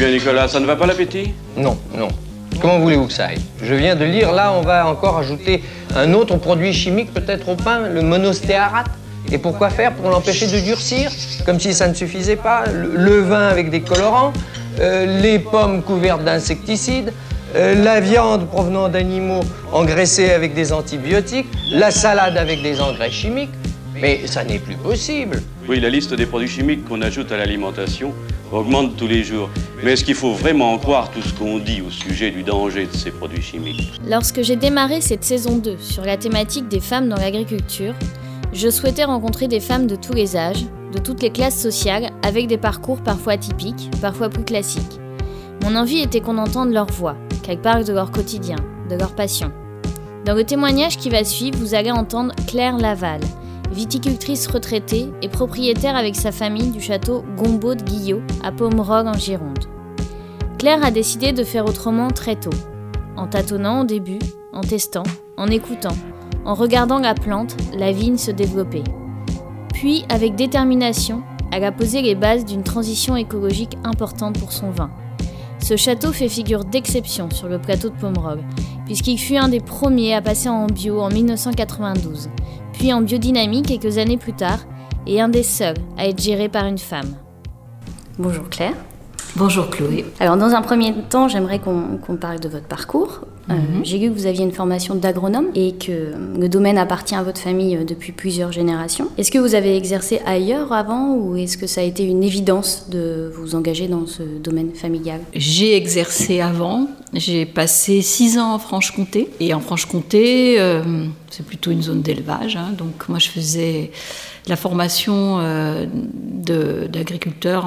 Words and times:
bien, 0.00 0.12
Nicolas, 0.12 0.48
ça 0.48 0.60
ne 0.60 0.64
va 0.64 0.76
pas 0.76 0.86
l'appétit? 0.86 1.34
Non, 1.58 1.76
non. 1.94 2.08
Comment 2.58 2.78
voulez-vous 2.78 3.08
que 3.08 3.12
ça 3.12 3.26
aille? 3.26 3.40
Je 3.62 3.74
viens 3.74 3.94
de 3.94 4.06
lire, 4.06 4.32
là, 4.32 4.50
on 4.50 4.62
va 4.62 4.86
encore 4.86 5.18
ajouter 5.18 5.62
un 5.94 6.14
autre 6.14 6.36
produit 6.36 6.72
chimique 6.72 7.12
peut-être 7.12 7.50
au 7.50 7.54
pain, 7.54 7.80
le 7.80 8.00
monostéarate. 8.00 8.86
Et 9.30 9.36
pourquoi 9.36 9.68
faire? 9.68 9.92
Pour 9.92 10.08
l'empêcher 10.08 10.46
de 10.46 10.58
durcir, 10.60 11.10
comme 11.44 11.60
si 11.60 11.74
ça 11.74 11.86
ne 11.86 11.92
suffisait 11.92 12.36
pas. 12.36 12.64
Le, 12.72 13.20
vin 13.20 13.46
avec 13.46 13.68
des 13.68 13.82
colorants, 13.82 14.32
euh, 14.80 15.20
les 15.20 15.38
pommes 15.38 15.82
couvertes 15.82 16.24
d'insecticides, 16.24 17.12
euh, 17.54 17.74
la 17.74 18.00
viande 18.00 18.48
provenant 18.48 18.88
d'animaux 18.88 19.42
engraissés 19.70 20.30
avec 20.30 20.54
des 20.54 20.72
antibiotiques, 20.72 21.48
la 21.72 21.90
salade 21.90 22.38
avec 22.38 22.62
des 22.62 22.80
engrais 22.80 23.10
chimiques. 23.10 23.50
Mais 24.00 24.26
ça 24.26 24.44
n'est 24.44 24.58
plus 24.58 24.76
possible. 24.76 25.42
Oui, 25.68 25.78
la 25.78 25.90
liste 25.90 26.14
des 26.14 26.26
produits 26.26 26.48
chimiques 26.48 26.86
qu'on 26.86 27.02
ajoute 27.02 27.30
à 27.32 27.36
l'alimentation 27.36 28.14
augmente 28.50 28.96
tous 28.96 29.06
les 29.06 29.22
jours. 29.22 29.50
Mais 29.82 29.92
est-ce 29.92 30.04
qu'il 30.04 30.14
faut 30.14 30.32
vraiment 30.32 30.72
en 30.72 30.78
croire 30.78 31.10
tout 31.10 31.22
ce 31.22 31.34
qu'on 31.34 31.58
dit 31.58 31.82
au 31.82 31.90
sujet 31.90 32.30
du 32.30 32.42
danger 32.42 32.86
de 32.86 32.96
ces 32.96 33.10
produits 33.10 33.42
chimiques? 33.42 34.00
Lorsque 34.08 34.42
j'ai 34.42 34.56
démarré 34.56 35.00
cette 35.00 35.24
saison 35.24 35.58
2 35.58 35.76
sur 35.78 36.04
la 36.04 36.16
thématique 36.16 36.68
des 36.68 36.80
femmes 36.80 37.08
dans 37.08 37.16
l'agriculture, 37.16 37.94
je 38.52 38.68
souhaitais 38.68 39.04
rencontrer 39.04 39.48
des 39.48 39.60
femmes 39.60 39.86
de 39.86 39.96
tous 39.96 40.14
les 40.14 40.36
âges, 40.36 40.64
de 40.92 40.98
toutes 40.98 41.22
les 41.22 41.30
classes 41.30 41.60
sociales, 41.60 42.10
avec 42.22 42.46
des 42.46 42.58
parcours 42.58 43.02
parfois 43.02 43.34
atypiques, 43.34 43.90
parfois 44.00 44.28
plus 44.28 44.44
classiques. 44.44 44.98
Mon 45.62 45.76
envie 45.76 46.00
était 46.00 46.20
qu'on 46.20 46.38
entende 46.38 46.72
leur 46.72 46.86
voix, 46.86 47.16
qu'elles 47.42 47.60
parlent 47.60 47.84
de 47.84 47.92
leur 47.92 48.10
quotidien, 48.10 48.56
de 48.88 48.96
leur 48.96 49.14
passion. 49.14 49.52
Dans 50.24 50.34
le 50.34 50.44
témoignage 50.44 50.96
qui 50.96 51.10
va 51.10 51.22
suivre, 51.22 51.58
vous 51.58 51.74
allez 51.74 51.90
entendre 51.90 52.34
Claire 52.46 52.76
Laval, 52.76 53.20
viticultrice 53.70 54.46
retraitée 54.46 55.10
et 55.22 55.28
propriétaire 55.28 55.96
avec 55.96 56.16
sa 56.16 56.32
famille 56.32 56.70
du 56.70 56.80
château 56.80 57.24
Gombeau 57.36 57.74
de 57.74 57.82
Guillot 57.82 58.22
à 58.42 58.52
Pomerol 58.52 59.06
en 59.08 59.14
Gironde. 59.14 59.66
Claire 60.58 60.84
a 60.84 60.90
décidé 60.90 61.32
de 61.32 61.44
faire 61.44 61.66
autrement 61.66 62.10
très 62.10 62.36
tôt, 62.36 62.50
en 63.16 63.26
tâtonnant 63.26 63.82
au 63.82 63.84
début, 63.84 64.18
en 64.52 64.60
testant, 64.60 65.04
en 65.36 65.46
écoutant, 65.46 65.96
en 66.44 66.54
regardant 66.54 66.98
la 66.98 67.14
plante, 67.14 67.56
la 67.74 67.92
vigne 67.92 68.18
se 68.18 68.30
développer. 68.30 68.82
Puis, 69.72 70.04
avec 70.08 70.34
détermination, 70.34 71.22
elle 71.52 71.64
a 71.64 71.72
posé 71.72 72.02
les 72.02 72.14
bases 72.14 72.44
d'une 72.44 72.62
transition 72.62 73.16
écologique 73.16 73.76
importante 73.84 74.38
pour 74.38 74.52
son 74.52 74.70
vin. 74.70 74.90
Ce 75.62 75.76
château 75.76 76.12
fait 76.12 76.28
figure 76.28 76.64
d'exception 76.64 77.30
sur 77.30 77.48
le 77.48 77.58
plateau 77.58 77.90
de 77.90 77.94
Pomerol, 77.94 78.40
puisqu'il 78.86 79.18
fut 79.18 79.36
un 79.36 79.48
des 79.48 79.60
premiers 79.60 80.14
à 80.14 80.22
passer 80.22 80.48
en 80.48 80.66
bio 80.66 81.00
en 81.00 81.10
1992, 81.10 82.30
puis 82.72 82.92
en 82.92 83.02
biodynamie 83.02 83.62
quelques 83.62 83.98
années 83.98 84.16
plus 84.16 84.32
tard, 84.32 84.60
et 85.06 85.20
un 85.20 85.28
des 85.28 85.42
seuls 85.42 85.76
à 85.96 86.08
être 86.08 86.20
géré 86.20 86.48
par 86.48 86.66
une 86.66 86.78
femme. 86.78 87.14
Bonjour 88.18 88.48
Claire. 88.48 88.74
Bonjour 89.36 89.70
Chloé. 89.70 90.04
Alors 90.18 90.36
dans 90.36 90.54
un 90.54 90.62
premier 90.62 90.92
temps, 91.08 91.28
j'aimerais 91.28 91.60
qu'on 91.60 92.16
parle 92.16 92.40
de 92.40 92.48
votre 92.48 92.66
parcours. 92.66 93.20
Euh, 93.50 93.54
mhm. 93.54 93.84
J'ai 93.84 93.98
vu 93.98 94.08
que 94.10 94.14
vous 94.14 94.26
aviez 94.26 94.44
une 94.44 94.52
formation 94.52 94.94
d'agronome 94.94 95.46
et 95.54 95.72
que 95.72 96.12
le 96.38 96.48
domaine 96.48 96.78
appartient 96.78 97.14
à 97.14 97.22
votre 97.22 97.40
famille 97.40 97.76
euh, 97.76 97.84
depuis 97.84 98.12
plusieurs 98.12 98.52
générations. 98.52 99.08
Est-ce 99.18 99.30
que 99.30 99.38
vous 99.38 99.54
avez 99.54 99.76
exercé 99.76 100.20
ailleurs 100.24 100.72
avant 100.72 101.14
ou 101.14 101.36
est-ce 101.36 101.58
que 101.58 101.66
ça 101.66 101.80
a 101.80 101.84
été 101.84 102.04
une 102.04 102.22
évidence 102.22 102.86
de 102.90 103.32
vous 103.34 103.54
engager 103.54 103.88
dans 103.88 104.06
ce 104.06 104.22
domaine 104.22 104.74
familial? 104.74 105.20
J'ai 105.34 105.76
exercé 105.76 106.40
avant. 106.40 106.88
J'ai 107.12 107.44
passé 107.44 108.02
six 108.02 108.38
ans 108.38 108.54
en 108.54 108.58
Franche-Comté. 108.58 109.28
Et 109.40 109.52
en 109.52 109.60
Franche-Comté, 109.60 110.60
euh, 110.60 111.06
c'est 111.30 111.44
plutôt 111.44 111.72
une 111.72 111.82
zone 111.82 112.02
d'élevage. 112.02 112.56
Hein. 112.56 112.72
donc 112.76 113.08
moi, 113.08 113.18
je 113.18 113.28
faisais 113.28 113.90
la 114.46 114.56
formation 114.56 115.38
d'agriculteur 116.24 117.66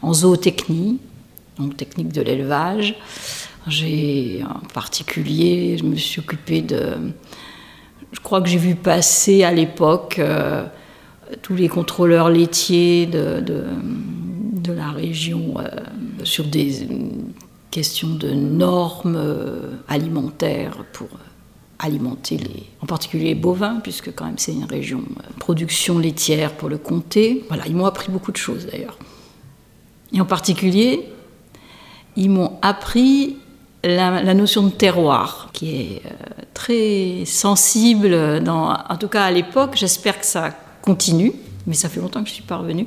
en 0.00 0.14
zootechnie, 0.14 0.98
donc 1.58 1.76
technique 1.76 2.12
de 2.12 2.22
l'élevage. 2.22 2.94
J'ai 3.66 4.42
en 4.44 4.66
particulier, 4.72 5.76
je 5.78 5.84
me 5.84 5.96
suis 5.96 6.20
occupée 6.20 6.62
de. 6.62 6.96
Je 8.12 8.20
crois 8.20 8.40
que 8.40 8.48
j'ai 8.48 8.58
vu 8.58 8.74
passer 8.74 9.44
à 9.44 9.52
l'époque 9.52 10.18
euh, 10.18 10.66
tous 11.42 11.54
les 11.54 11.68
contrôleurs 11.68 12.28
laitiers 12.28 13.06
de, 13.06 13.40
de, 13.40 14.72
la 14.72 14.90
région 14.90 15.54
euh, 15.58 15.68
sur 16.24 16.44
des 16.44 16.86
questions 17.70 18.14
de 18.14 18.30
normes 18.30 19.16
euh, 19.16 19.76
alimentaires 19.88 20.84
pour 20.92 21.08
alimenter 21.78 22.36
les, 22.36 22.64
en 22.80 22.86
particulier 22.86 23.26
les 23.26 23.34
bovins, 23.34 23.80
puisque 23.82 24.14
quand 24.14 24.26
même 24.26 24.38
c'est 24.38 24.52
une 24.52 24.64
région 24.64 25.02
production 25.38 25.98
laitière 25.98 26.52
pour 26.52 26.68
le 26.68 26.78
comté. 26.78 27.44
Voilà, 27.48 27.66
ils 27.66 27.74
m'ont 27.74 27.86
appris 27.86 28.10
beaucoup 28.10 28.32
de 28.32 28.36
choses 28.36 28.66
d'ailleurs. 28.66 28.98
Et 30.12 30.20
en 30.20 30.26
particulier, 30.26 31.08
ils 32.16 32.30
m'ont 32.30 32.58
appris 32.60 33.36
la, 33.84 34.34
notion 34.34 34.64
de 34.64 34.70
terroir, 34.70 35.48
qui 35.52 35.70
est 35.70 36.02
euh, 36.06 36.42
très 36.54 37.24
sensible, 37.24 38.40
dans, 38.42 38.72
en 38.72 38.96
tout 38.96 39.08
cas 39.08 39.24
à 39.24 39.30
l'époque, 39.30 39.72
j'espère 39.74 40.18
que 40.20 40.26
ça 40.26 40.50
continue, 40.82 41.32
mais 41.66 41.74
ça 41.74 41.88
fait 41.88 42.00
longtemps 42.00 42.22
que 42.22 42.28
je 42.28 42.34
suis 42.34 42.42
pas 42.42 42.56
revenue. 42.56 42.86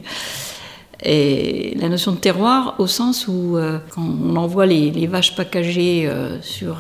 Et 1.04 1.76
la 1.78 1.90
notion 1.90 2.14
de 2.14 2.18
terroir 2.18 2.76
au 2.80 2.88
sens 2.88 3.28
où 3.28 3.58
euh, 3.58 3.80
quand 3.90 4.02
on 4.02 4.38
envoie 4.38 4.66
les, 4.66 4.92
les 4.92 5.08
vaches 5.08 5.36
packagées 5.36 6.08
euh, 6.08 6.42
sur 6.42 6.78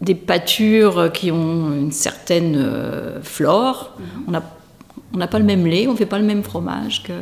des 0.00 0.16
pâtures 0.16 1.12
qui 1.12 1.30
ont 1.30 1.72
une 1.72 1.92
certaine 1.92 2.68
flore, 3.22 3.92
mhm. 3.98 4.40
on 5.14 5.18
n'a 5.18 5.26
pas 5.28 5.38
le 5.38 5.44
même 5.44 5.66
lait, 5.66 5.86
on 5.86 5.92
ne 5.92 5.96
fait 5.96 6.06
pas 6.06 6.18
le 6.18 6.24
même 6.24 6.42
fromage 6.42 7.04
que 7.04 7.12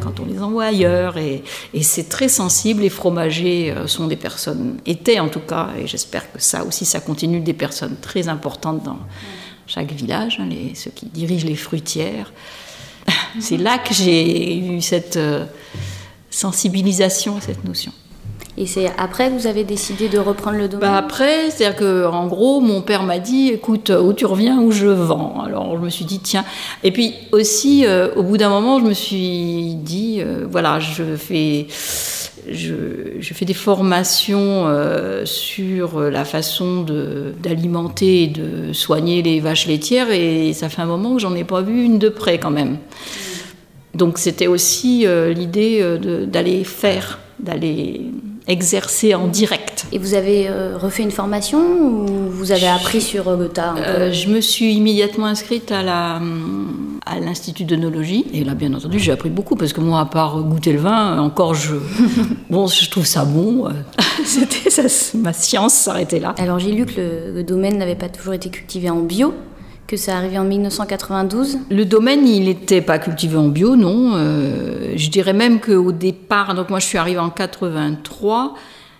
quand 0.00 0.20
on 0.20 0.26
les 0.26 0.40
envoie 0.40 0.66
ailleurs. 0.66 1.16
Et, 1.16 1.42
c'est 1.82 2.08
très 2.08 2.28
sensible. 2.28 2.82
Les 2.82 2.90
fromagers 2.90 3.72
euh, 3.72 3.86
sont 3.86 4.06
des 4.06 4.16
personnes, 4.16 4.78
étaient 4.86 5.20
en 5.20 5.28
tout 5.28 5.40
cas, 5.40 5.70
et 5.78 5.86
j'espère 5.86 6.30
que 6.30 6.40
ça 6.40 6.64
aussi, 6.64 6.84
ça 6.84 7.00
continue, 7.00 7.40
des 7.40 7.54
personnes 7.54 7.96
très 8.00 8.28
importantes 8.28 8.82
dans 8.82 8.98
chaque 9.66 9.92
village, 9.92 10.38
hein, 10.40 10.48
ceux 10.74 10.90
qui 10.90 11.06
dirigent 11.06 11.46
les 11.46 11.56
fruitières. 11.56 12.32
C'est 13.40 13.56
là 13.56 13.78
que 13.78 13.94
j'ai 13.94 14.58
eu 14.58 14.80
cette 14.80 15.16
euh, 15.16 15.44
sensibilisation 16.30 17.36
à 17.36 17.40
cette 17.40 17.64
notion. 17.64 17.92
Et 18.60 18.66
c'est 18.66 18.90
après 18.98 19.28
que 19.28 19.34
vous 19.34 19.46
avez 19.46 19.62
décidé 19.62 20.08
de 20.08 20.18
reprendre 20.18 20.58
le 20.58 20.66
domaine 20.66 20.90
bah 20.90 20.96
Après, 20.96 21.48
c'est-à-dire 21.48 21.76
qu'en 21.76 22.26
gros, 22.26 22.60
mon 22.60 22.82
père 22.82 23.04
m'a 23.04 23.20
dit 23.20 23.50
écoute, 23.50 23.90
où 23.90 24.12
tu 24.12 24.26
reviens, 24.26 24.58
où 24.58 24.72
je 24.72 24.88
vends. 24.88 25.44
Alors 25.46 25.76
je 25.76 25.80
me 25.80 25.88
suis 25.88 26.04
dit 26.04 26.18
tiens. 26.18 26.44
Et 26.82 26.90
puis 26.90 27.14
aussi, 27.30 27.86
euh, 27.86 28.08
au 28.16 28.24
bout 28.24 28.36
d'un 28.36 28.48
moment, 28.48 28.80
je 28.80 28.84
me 28.84 28.94
suis 28.94 29.76
dit 29.76 30.18
euh, 30.20 30.44
voilà, 30.50 30.80
je 30.80 31.04
fais. 31.16 31.68
Je, 32.50 33.34
fais 33.34 33.44
des 33.44 33.52
formations 33.52 34.64
euh, 34.66 35.26
sur 35.26 36.00
la 36.00 36.24
façon 36.24 36.84
d'alimenter 37.42 38.22
et 38.22 38.26
de 38.26 38.72
soigner 38.72 39.20
les 39.22 39.38
vaches 39.38 39.66
laitières 39.66 40.10
et 40.10 40.54
ça 40.54 40.70
fait 40.70 40.80
un 40.80 40.86
moment 40.86 41.14
que 41.14 41.20
j'en 41.20 41.34
ai 41.34 41.44
pas 41.44 41.60
vu 41.60 41.84
une 41.84 41.98
de 41.98 42.08
près 42.08 42.38
quand 42.38 42.50
même. 42.50 42.78
Donc 43.94 44.16
c'était 44.16 44.46
aussi 44.46 45.04
l'idée 45.34 45.84
d'aller 46.26 46.64
faire, 46.64 47.18
d'aller 47.38 48.12
exercer 48.48 49.14
en 49.14 49.28
direct. 49.28 49.86
Et 49.92 49.98
vous 49.98 50.14
avez 50.14 50.48
euh, 50.48 50.76
refait 50.76 51.02
une 51.02 51.10
formation 51.10 51.60
ou 51.60 52.28
vous 52.30 52.50
avez 52.50 52.66
appris 52.66 53.00
sur 53.00 53.36
le 53.36 53.48
tas 53.48 53.74
euh, 53.76 54.10
Je 54.10 54.28
me 54.28 54.40
suis 54.40 54.74
immédiatement 54.74 55.26
inscrite 55.26 55.70
à 55.70 55.82
la 55.82 56.20
à 57.06 57.20
l'institut 57.20 57.64
d'œnologie 57.64 58.26
et 58.34 58.44
là 58.44 58.54
bien 58.54 58.74
entendu 58.74 58.98
j'ai 58.98 59.12
appris 59.12 59.30
beaucoup 59.30 59.56
parce 59.56 59.72
que 59.72 59.80
moi 59.80 60.00
à 60.00 60.04
part 60.04 60.42
goûter 60.42 60.72
le 60.72 60.78
vin 60.78 61.18
encore 61.20 61.54
je 61.54 61.76
bon 62.50 62.66
je 62.66 62.90
trouve 62.90 63.06
ça 63.06 63.24
bon 63.24 63.66
euh, 63.66 63.70
c'était 64.24 64.68
ma 65.14 65.32
science 65.32 65.74
s'arrêtait 65.74 66.20
là. 66.20 66.34
Alors 66.38 66.58
j'ai 66.58 66.72
lu 66.72 66.84
que 66.84 67.00
le, 67.00 67.32
le 67.34 67.44
domaine 67.44 67.78
n'avait 67.78 67.94
pas 67.94 68.08
toujours 68.08 68.34
été 68.34 68.50
cultivé 68.50 68.90
en 68.90 69.00
bio 69.00 69.32
que 69.88 69.96
ça 69.96 70.18
arrivé 70.18 70.38
en 70.38 70.44
1992 70.44 71.60
Le 71.70 71.84
domaine, 71.86 72.28
il 72.28 72.44
n'était 72.44 72.82
pas 72.82 72.98
cultivé 72.98 73.38
en 73.38 73.48
bio, 73.48 73.74
non. 73.74 74.12
Euh, 74.16 74.92
je 74.96 75.08
dirais 75.08 75.32
même 75.32 75.60
qu'au 75.60 75.92
départ, 75.92 76.54
donc 76.54 76.68
moi 76.68 76.78
je 76.78 76.84
suis 76.84 76.98
arrivée 76.98 77.18
en 77.18 77.30
83, 77.30 78.54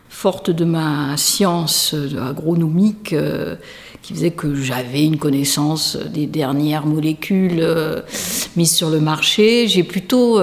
forte 0.09 0.51
de 0.51 0.65
ma 0.65 1.15
science 1.19 1.95
agronomique 2.19 3.13
euh, 3.13 3.57
qui 4.01 4.15
faisait 4.15 4.31
que 4.31 4.55
j'avais 4.55 5.05
une 5.05 5.19
connaissance 5.19 5.97
des 5.97 6.27
dernières 6.27 6.87
molécules 6.87 7.61
euh, 7.61 8.01
mises 8.57 8.75
sur 8.75 8.89
le 8.89 8.99
marché, 8.99 9.69
j'ai 9.69 9.83
plutôt 9.83 10.41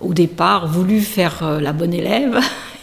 au 0.00 0.12
départ 0.12 0.68
voulu 0.68 1.00
faire 1.00 1.58
la 1.58 1.72
bonne 1.72 1.94
élève. 1.94 2.38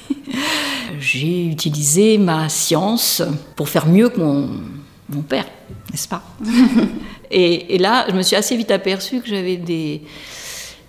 j'ai 0.99 1.45
utilisé 1.45 2.17
ma 2.17 2.49
science 2.49 3.21
pour 3.55 3.69
faire 3.69 3.85
mieux 3.85 4.09
que 4.09 4.19
mon 4.19 5.21
père, 5.21 5.45
n'est-ce 5.91 6.07
pas 6.07 6.23
et, 7.31 7.77
là, 7.77 8.05
je 8.09 8.15
me 8.15 8.21
suis 8.21 8.35
assez 8.35 8.55
vite 8.55 8.71
aperçue 8.71 9.21
que 9.21 9.27
j'avais 9.27 9.57
des, 9.57 10.01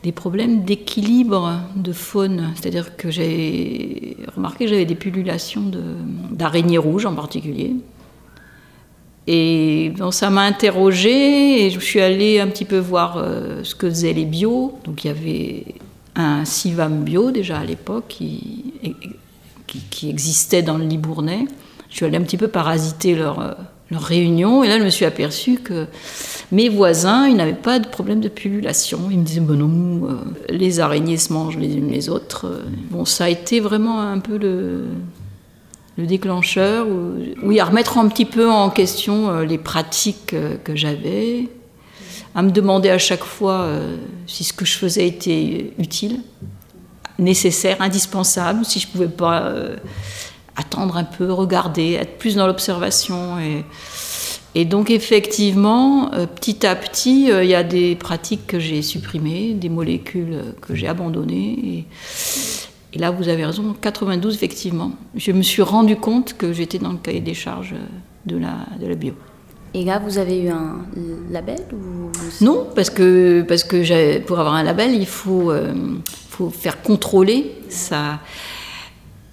des 0.02 0.12
problèmes 0.12 0.64
d'équilibre 0.64 1.60
de 1.76 1.92
faune. 1.92 2.52
C'est-à-dire 2.54 2.96
que 2.96 3.10
j'ai 3.10 4.16
remarqué 4.34 4.64
que 4.64 4.70
j'avais 4.70 4.84
des 4.84 4.94
pullulations 4.94 5.70
d'araignées 6.30 6.78
rouges 6.78 7.06
en 7.06 7.14
particulier. 7.14 7.74
Et 9.30 9.92
ça 10.10 10.30
m'a 10.30 10.40
interrogée 10.40 11.66
et 11.66 11.70
je 11.70 11.78
suis 11.80 12.00
allée 12.00 12.40
un 12.40 12.46
petit 12.46 12.64
peu 12.64 12.78
voir 12.78 13.18
euh, 13.18 13.62
ce 13.62 13.74
que 13.74 13.90
faisaient 13.90 14.14
les 14.14 14.24
bio. 14.24 14.78
Donc 14.84 15.04
il 15.04 15.08
y 15.08 15.10
avait 15.10 15.64
un 16.16 16.46
Sivam 16.46 17.04
bio 17.04 17.30
déjà 17.30 17.58
à 17.58 17.64
l'époque 17.64 18.06
qui, 18.08 18.72
qui, 19.66 20.08
existait 20.08 20.62
dans 20.62 20.78
le 20.78 20.86
Libournais. 20.86 21.44
Je 21.90 21.96
suis 21.96 22.06
allée 22.06 22.16
un 22.16 22.22
petit 22.22 22.38
peu 22.38 22.48
parasiter 22.48 23.14
leur, 23.14 23.56
leur 23.90 24.02
réunion 24.02 24.62
et 24.62 24.68
là 24.68 24.78
je 24.78 24.84
me 24.84 24.90
suis 24.90 25.04
aperçue 25.04 25.58
que 25.58 25.86
mes 26.50 26.68
voisins, 26.68 27.28
ils 27.28 27.36
n'avaient 27.36 27.52
pas 27.52 27.78
de 27.78 27.86
problème 27.86 28.20
de 28.20 28.28
pullulation. 28.28 29.08
Ils 29.10 29.18
me 29.18 29.24
disaient, 29.24 29.40
bon 29.40 29.54
non, 29.54 30.08
euh, 30.08 30.14
les 30.48 30.80
araignées 30.80 31.18
se 31.18 31.32
mangent 31.32 31.58
les 31.58 31.74
unes 31.74 31.90
les 31.90 32.08
autres. 32.08 32.62
Bon, 32.90 33.04
ça 33.04 33.24
a 33.24 33.28
été 33.28 33.60
vraiment 33.60 34.00
un 34.00 34.18
peu 34.18 34.38
le, 34.38 34.86
le 35.98 36.06
déclencheur, 36.06 36.86
oui, 37.42 37.60
à 37.60 37.66
remettre 37.66 37.98
un 37.98 38.08
petit 38.08 38.24
peu 38.24 38.50
en 38.50 38.70
question 38.70 39.28
euh, 39.28 39.44
les 39.44 39.58
pratiques 39.58 40.32
euh, 40.32 40.56
que 40.64 40.74
j'avais, 40.74 41.48
à 42.34 42.42
me 42.42 42.50
demander 42.50 42.88
à 42.88 42.98
chaque 42.98 43.24
fois 43.24 43.68
si 44.26 44.44
ce 44.44 44.52
que 44.52 44.64
je 44.64 44.76
faisais 44.76 45.08
était 45.08 45.72
utile, 45.78 46.20
nécessaire, 47.18 47.78
indispensable, 47.80 48.64
si 48.64 48.78
je 48.78 48.86
pouvais 48.86 49.08
pas 49.08 49.52
attendre 50.58 50.96
un 50.98 51.04
peu, 51.04 51.32
regarder, 51.32 51.92
être 51.92 52.18
plus 52.18 52.36
dans 52.36 52.46
l'observation 52.46 53.38
et 53.38 53.64
et 54.54 54.64
donc 54.64 54.90
effectivement, 54.90 56.12
euh, 56.14 56.26
petit 56.26 56.66
à 56.66 56.74
petit, 56.74 57.30
euh, 57.30 57.44
il 57.44 57.50
y 57.50 57.54
a 57.54 57.62
des 57.62 57.94
pratiques 57.94 58.46
que 58.46 58.58
j'ai 58.58 58.82
supprimées, 58.82 59.52
des 59.54 59.68
molécules 59.68 60.54
que 60.60 60.74
j'ai 60.74 60.88
abandonnées. 60.88 61.86
Et, 62.92 62.98
là, 62.98 63.10
vous 63.10 63.28
avez 63.28 63.44
raison, 63.44 63.76
92 63.80 64.34
effectivement. 64.34 64.92
Je 65.14 65.32
me 65.32 65.42
suis 65.42 65.62
rendu 65.62 65.96
compte 65.96 66.36
que 66.36 66.52
j'étais 66.52 66.78
dans 66.78 66.92
le 66.92 66.98
cahier 66.98 67.20
des 67.20 67.34
charges 67.34 67.76
de 68.26 68.36
la, 68.36 68.66
de 68.80 68.86
la 68.86 68.94
bio. 68.94 69.14
Et 69.74 69.84
là, 69.84 69.98
vous 69.98 70.18
avez 70.18 70.40
eu 70.40 70.48
un 70.48 70.86
label 71.30 71.60
ou... 71.72 72.10
Non, 72.40 72.66
parce 72.74 72.88
que, 72.88 73.42
parce 73.42 73.62
que 73.64 74.18
pour 74.20 74.40
avoir 74.40 74.54
un 74.54 74.62
label, 74.62 74.94
il 74.94 75.06
faut, 75.06 75.52
euh, 75.52 75.72
faut 76.30 76.48
faire 76.48 76.82
contrôler 76.82 77.54
ça. 77.68 78.18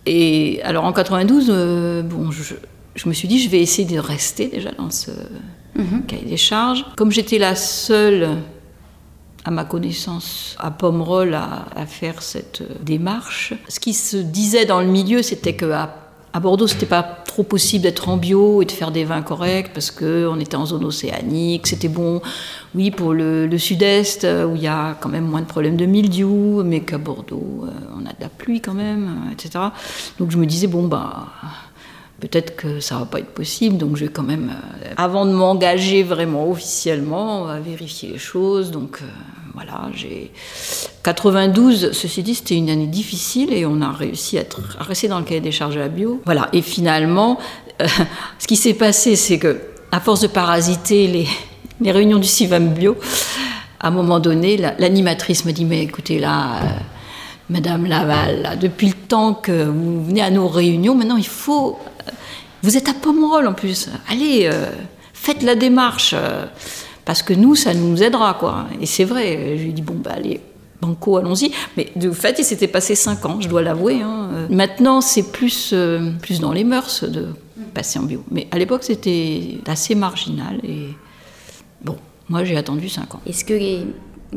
Et 0.06 0.62
alors 0.64 0.86
en 0.86 0.94
92, 0.94 2.04
bon, 2.04 2.32
je, 2.32 2.56
je 2.96 3.10
me 3.10 3.14
suis 3.14 3.28
dit, 3.28 3.40
je 3.40 3.50
vais 3.50 3.60
essayer 3.62 3.88
de 3.88 4.00
rester 4.00 4.48
déjà 4.48 4.72
dans 4.72 4.92
ce 4.92 5.12
mhm. 5.76 6.06
cahier 6.08 6.26
des 6.26 6.38
charges. 6.38 6.86
Comme 6.96 7.12
j'étais 7.12 7.40
la 7.40 7.56
seule, 7.56 8.38
à 9.44 9.52
ma 9.52 9.66
connaissance, 9.66 10.56
à 10.60 10.72
Pomerol 10.72 11.34
à, 11.34 11.66
à, 11.76 11.86
faire 11.86 12.22
cette 12.22 12.64
démarche, 12.84 13.54
ce 13.70 13.80
qui 13.80 13.94
se 13.94 14.18
disait 14.18 14.66
dans 14.66 14.80
le 14.80 14.88
milieu, 14.88 15.22
c'était 15.22 15.56
que 15.56 15.72
à, 15.72 16.05
à 16.36 16.42
Bordeaux, 16.42 16.68
c'était 16.68 16.86
pas 16.86 17.02
trop 17.02 17.44
possible 17.44 17.84
d'être 17.84 18.10
en 18.10 18.18
bio 18.18 18.62
et 18.62 18.66
de 18.66 18.72
faire 18.72 18.92
des 18.92 19.06
vins 19.06 19.22
corrects 19.22 19.72
parce 19.74 19.90
qu'on 19.90 20.38
était 20.42 20.58
en 20.58 20.66
zone 20.66 20.84
océanique. 20.84 21.66
C'était 21.66 21.88
bon, 21.88 22.22
oui, 22.76 22.92
pour 22.92 23.14
le, 23.14 23.58
sud-est 23.58 24.26
où 24.26 24.54
il 24.54 24.62
y 24.62 24.68
a 24.68 24.98
quand 25.00 25.08
même 25.08 25.24
moins 25.24 25.40
de 25.40 25.46
problèmes 25.46 25.78
de 25.78 25.86
mildiou, 25.86 26.62
mais 26.66 26.82
qu'à 26.82 26.98
Bordeaux, 26.98 27.64
euh, 27.64 27.70
on 27.98 28.02
a 28.06 28.10
de 28.10 28.20
la 28.20 28.28
pluie 28.28 28.60
quand 28.60 28.74
même, 28.74 29.32
etc. 29.32 29.64
Donc 30.20 30.32
je 30.32 30.38
me 30.38 30.46
disais, 30.46 30.68
bon, 30.68 30.88
bah 30.88 31.28
peut-être 32.20 32.58
que 32.58 32.82
ça 32.82 32.98
va 32.98 33.06
pas 33.06 33.20
être 33.20 33.34
possible, 33.34 33.78
donc 33.78 33.96
je 33.96 34.04
vais 34.04 34.12
quand 34.12 34.24
même, 34.24 34.52
euh, 34.84 34.94
avant 34.98 35.26
de 35.26 35.32
m'engager 35.32 36.04
vraiment 36.04 36.50
officiellement, 36.50 37.44
on 37.44 37.46
va 37.46 37.62
vérifier 37.62 38.10
les 38.10 38.18
choses. 38.18 38.72
Donc 38.72 39.00
euh, 39.02 39.06
voilà, 39.56 39.90
j'ai 39.96 40.32
92. 41.04 41.92
Ceci 41.94 42.24
dit, 42.24 42.36
c'était 42.36 42.56
une 42.56 42.70
année 42.70 42.88
difficile 42.88 43.54
et 43.54 43.66
on 43.66 43.82
a 43.82 43.92
réussi 43.92 44.38
à, 44.38 44.44
rester 44.80 45.08
dans 45.08 45.20
le 45.20 45.26
cahier 45.26 45.40
des 45.40 45.52
charges 45.52 45.78
à 45.78 45.88
bio. 45.88 46.22
Voilà, 46.26 46.50
et 46.52 46.62
finalement, 46.62 47.40
euh, 47.82 47.88
ce 48.38 48.48
qui 48.48 48.58
s'est 48.58 48.74
passé, 48.74 49.16
c'est 49.16 49.40
que 49.40 49.62
à 49.92 50.00
force 50.00 50.22
de 50.22 50.28
parasiter 50.28 51.08
les, 51.80 51.92
réunions 51.92 52.20
du 52.20 52.28
CIVAM 52.28 52.74
bio, 52.74 52.98
à 53.80 53.88
un 53.88 53.92
moment 53.92 54.20
donné, 54.20 54.58
l'animatrice 54.58 55.46
me 55.46 55.52
dit 55.52 55.66
mais 55.66 55.84
écoutez 55.84 56.20
là. 56.20 56.60
Madame 57.48 57.86
Laval, 57.86 58.58
depuis 58.60 58.88
le 58.88 58.96
temps 58.96 59.36
que 59.36 59.66
vous 59.66 60.04
venez 60.04 60.24
à 60.24 60.32
nos 60.32 60.48
réunions, 60.48 60.96
maintenant 60.96 61.18
il 61.18 61.28
faut 61.28 61.78
vous 62.64 62.76
êtes 62.76 62.90
à 62.90 62.96
Pomerol 62.96 63.46
en 63.46 63.54
plus. 63.54 63.90
Allez, 64.10 64.50
euh, 64.52 64.72
faites 65.14 65.44
la 65.44 65.54
démarche. 65.54 66.16
Parce 67.06 67.22
que 67.22 67.34
nous, 67.34 67.56
ça 67.56 67.74
nous 67.74 68.02
aidera, 68.02 68.34
quoi. 68.34 68.66
Et 68.82 68.88
c'est 68.88 69.04
vrai. 69.04 69.58
Je 69.58 69.64
lui 69.64 69.74
dit, 69.74 69.84
bon, 69.84 69.96
bah, 69.96 70.12
allez, 70.16 70.42
banco, 70.82 71.18
allons-y. 71.18 71.52
Mais 71.78 71.92
de 71.96 72.12
fait, 72.12 72.40
il 72.40 72.44
s'était 72.44 72.68
passé 72.68 72.96
cinq 72.96 73.26
ans, 73.26 73.40
je 73.40 73.48
dois 73.48 73.62
l'avouer. 73.62 74.02
Hein. 74.02 74.48
Maintenant, 74.50 75.02
c'est 75.02 75.32
plus, 75.32 75.72
euh, 75.74 76.12
plus 76.22 76.40
dans 76.40 76.52
les 76.52 76.64
mœurs 76.64 77.04
de 77.04 77.28
passer 77.74 78.00
en 78.00 78.04
bio. 78.04 78.24
Mais 78.32 78.48
à 78.52 78.58
l'époque, 78.58 78.84
c'était 78.84 79.60
assez 79.68 79.94
marginal. 79.94 80.60
Et 80.64 80.90
bon, 81.84 81.98
moi, 82.28 82.44
j'ai 82.44 82.58
attendu 82.58 82.90
cinq 82.90 83.14
ans. 83.14 83.22
Est-ce 83.28 83.46
que 83.46 83.54
les, 83.54 83.86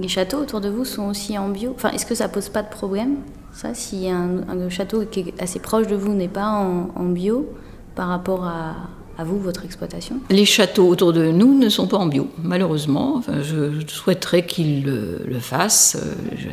châteaux 0.08 0.38
autour 0.38 0.60
de 0.60 0.68
vous 0.68 0.84
sont 0.84 1.08
aussi 1.08 1.38
en 1.38 1.48
bio? 1.48 1.72
Enfin, 1.74 1.90
est-ce 1.90 2.04
que 2.04 2.14
ça 2.14 2.28
pose 2.28 2.50
pas 2.50 2.62
de 2.62 2.68
problème 2.68 3.16
Ça, 3.52 3.72
si 3.72 4.10
un, 4.10 4.68
château 4.68 5.04
qui 5.10 5.20
est 5.20 5.42
assez 5.42 5.58
proche 5.58 5.86
de 5.86 5.96
vous 5.96 6.12
n'est 6.12 6.28
pas 6.28 6.48
en 6.48 7.04
bio 7.06 7.48
par 7.94 8.08
rapport 8.08 8.44
à, 8.44 8.76
vous, 9.24 9.38
votre 9.38 9.64
exploitation 9.64 10.20
Les 10.30 10.44
châteaux 10.44 10.86
autour 10.88 11.12
de 11.12 11.26
nous 11.26 11.58
ne 11.58 11.68
sont 11.68 11.86
pas 11.86 11.96
en 11.96 12.06
bio, 12.06 12.28
malheureusement. 12.42 13.22
Je, 13.42 13.84
souhaiterais 13.88 14.46
qu'ils 14.46 14.84
le, 14.84 15.40
fassent. 15.40 15.96
Euh, 16.00 16.52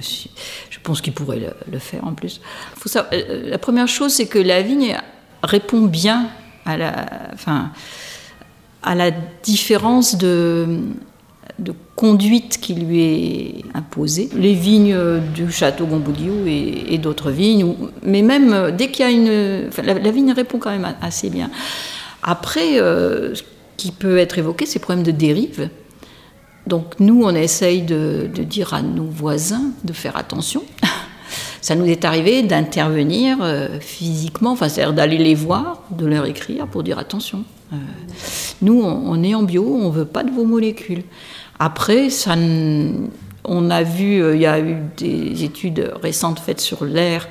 je, 0.69 0.79
pense 0.79 1.01
qu'ils 1.01 1.13
pourraient 1.13 1.53
le, 1.71 1.79
faire 1.79 2.05
en 2.05 2.13
plus. 2.13 2.41
Savoir, 2.85 3.11
euh, 3.13 3.49
la 3.49 3.57
première 3.57 3.87
chose, 3.87 4.13
c'est 4.13 4.25
que 4.25 4.39
la 4.39 4.61
vigne 4.61 4.97
répond 5.43 5.81
bien 5.81 6.29
à 6.65 6.77
la, 6.77 7.05
à 8.81 8.95
la 8.95 9.11
différence 9.43 10.15
de, 10.17 10.79
conduite 11.95 12.59
qui 12.59 12.73
lui 12.73 13.01
est 13.01 13.65
imposée. 13.73 14.29
Les 14.35 14.53
vignes 14.53 14.97
du 15.33 15.49
château 15.51 15.85
Gomboudiou 15.85 16.45
et, 16.45 16.97
d'autres 16.97 17.31
vignes, 17.31 17.73
mais 18.03 18.21
même 18.21 18.53
euh, 18.53 18.71
dès 18.71 18.89
qu'il 18.89 19.05
y 19.05 19.07
a 19.07 19.11
une... 19.11 19.69
la, 19.83 20.11
vigne 20.11 20.31
répond 20.33 20.57
quand 20.57 20.71
même 20.71 20.95
assez 21.01 21.29
bien. 21.29 21.49
Après, 22.27 22.81
euh, 22.81 23.35
ce 23.35 23.43
qui 23.77 23.91
peut 23.91 24.17
être 24.17 24.39
évoqué, 24.39 24.65
c'est 24.65 24.79
le 24.79 24.83
problème 24.83 25.05
de 25.05 25.11
dérive. 25.11 25.69
Donc 26.65 26.99
nous, 26.99 27.21
on 27.23 27.35
essaye 27.35 27.83
de, 27.83 28.27
dire 28.35 28.73
à 28.73 28.81
nos 28.81 29.03
voisins 29.03 29.69
de 29.83 29.93
faire 29.93 30.17
attention. 30.17 30.63
Ça 31.61 31.75
nous 31.75 31.85
est 31.85 32.03
arrivé 32.03 32.41
d'intervenir 32.41 33.37
euh, 33.41 33.79
physiquement, 33.79 34.51
enfin, 34.51 34.69
c'est-à-dire 34.69 34.93
d'aller 34.93 35.19
les 35.19 35.35
voir, 35.35 35.83
de 35.91 36.07
leur 36.07 36.25
écrire 36.25 36.65
pour 36.65 36.81
dire 36.81 36.97
attention. 36.97 37.43
nous, 38.63 38.81
on, 38.81 39.23
est 39.23 39.35
en 39.35 39.43
bio, 39.43 39.63
on 39.63 39.89
ne 39.89 39.93
veut 39.93 40.05
pas 40.05 40.23
de 40.23 40.31
vos 40.31 40.45
molécules. 40.45 41.03
Après, 41.59 42.09
ça, 42.09 42.35
on 43.43 43.69
a 43.69 43.83
vu, 43.83 44.23
euh, 44.23 44.35
il 44.35 44.41
y 44.41 44.47
a 44.47 44.59
eu 44.59 44.77
des 44.97 45.43
études 45.43 45.93
récentes 46.01 46.39
faites 46.39 46.61
sur 46.61 46.85
l'air 46.85 47.27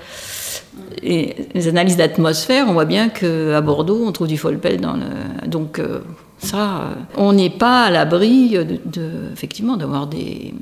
et 1.03 1.35
les 1.55 1.69
analyses 1.69 1.97
d'atmosphère. 1.97 2.67
On 2.69 2.73
voit 2.73 2.85
bien 2.85 3.09
qu'à 3.09 3.61
Bordeaux, 3.61 4.03
on 4.05 4.13
trouve 4.13 4.29
du 4.29 4.39
folpel 4.39 4.81
dans 4.81 4.95
le. 4.95 5.49
Donc, 5.49 5.79
euh, 5.79 6.01
ça, 6.39 6.59
euh, 6.59 6.95
on 7.17 7.33
n'est 7.33 7.51
pas 7.51 7.85
à 7.85 7.91
l'abri, 7.91 8.57
de, 8.57 9.33
effectivement, 9.33 9.77
d'avoir 9.77 10.07
des, 10.07 10.55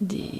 des 0.00 0.30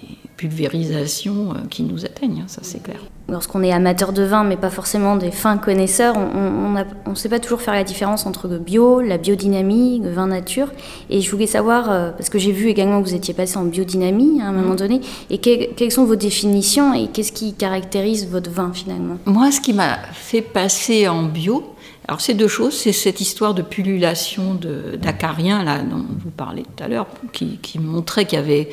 pulvérisation 0.41 1.51
euh, 1.51 1.67
qui 1.69 1.83
nous 1.83 2.07
atteignent, 2.07 2.41
hein, 2.41 2.49
ça 2.49 2.61
c'est 2.63 2.83
clair. 2.83 2.97
Lorsqu'on 3.29 3.63
est 3.63 3.73
amateur 3.73 4.15
de 4.15 4.23
vin, 4.23 4.43
mais 4.43 4.57
pas 4.57 4.71
forcément 4.71 5.17
des 5.17 5.31
fins 5.31 5.59
connaisseurs, 5.59 6.17
on 6.17 7.11
ne 7.11 7.15
sait 7.15 7.29
pas 7.29 7.39
toujours 7.39 7.61
faire 7.61 7.75
la 7.75 7.85
différence 7.85 8.25
entre 8.25 8.49
le 8.49 8.59
bio, 8.59 9.03
la 9.03 9.19
biodynamie, 9.19 10.01
le 10.03 10.11
vin 10.11 10.29
nature. 10.29 10.69
Et 11.11 11.21
je 11.21 11.31
voulais 11.31 11.47
savoir, 11.47 11.91
euh, 11.91 12.11
parce 12.11 12.31
que 12.31 12.39
j'ai 12.39 12.53
vu 12.53 12.69
également 12.69 13.03
que 13.03 13.09
vous 13.09 13.15
étiez 13.15 13.35
passé 13.35 13.59
en 13.59 13.65
biodynamie 13.65 14.41
hein, 14.41 14.47
à 14.47 14.49
un 14.49 14.53
moment 14.53 14.73
mmh. 14.73 14.77
donné, 14.77 15.01
et 15.29 15.39
quelles 15.39 15.93
sont 15.93 16.07
vos 16.07 16.17
définitions 16.17 16.95
et 16.95 17.09
qu'est-ce 17.09 17.33
qui 17.33 17.53
caractérise 17.53 18.27
votre 18.27 18.51
vin 18.51 18.73
finalement? 18.73 19.19
Moi, 19.27 19.53
ce 19.53 19.61
qui 19.61 19.75
m'a 19.75 19.99
fait 20.15 20.43
passer 20.43 21.07
en 21.07 21.25
bio, 21.25 21.75
alors 22.09 22.23
c'est 22.23 22.35
deux 22.35 22.49
choses, 22.49 22.75
c'est 22.75 22.93
cette 22.93 23.21
histoire 23.21 23.53
de 23.53 23.61
pullulation 23.63 24.59
d'acariens 25.01 25.63
là 25.63 25.83
dont 25.83 26.07
vous 26.19 26.31
parlez 26.31 26.63
tout 26.63 26.83
à 26.83 26.89
l'heure, 26.89 27.07
qui, 27.33 27.59
qui 27.59 27.79
montrait 27.79 28.25
qu'il 28.25 28.39
y 28.39 28.43
avait 28.43 28.71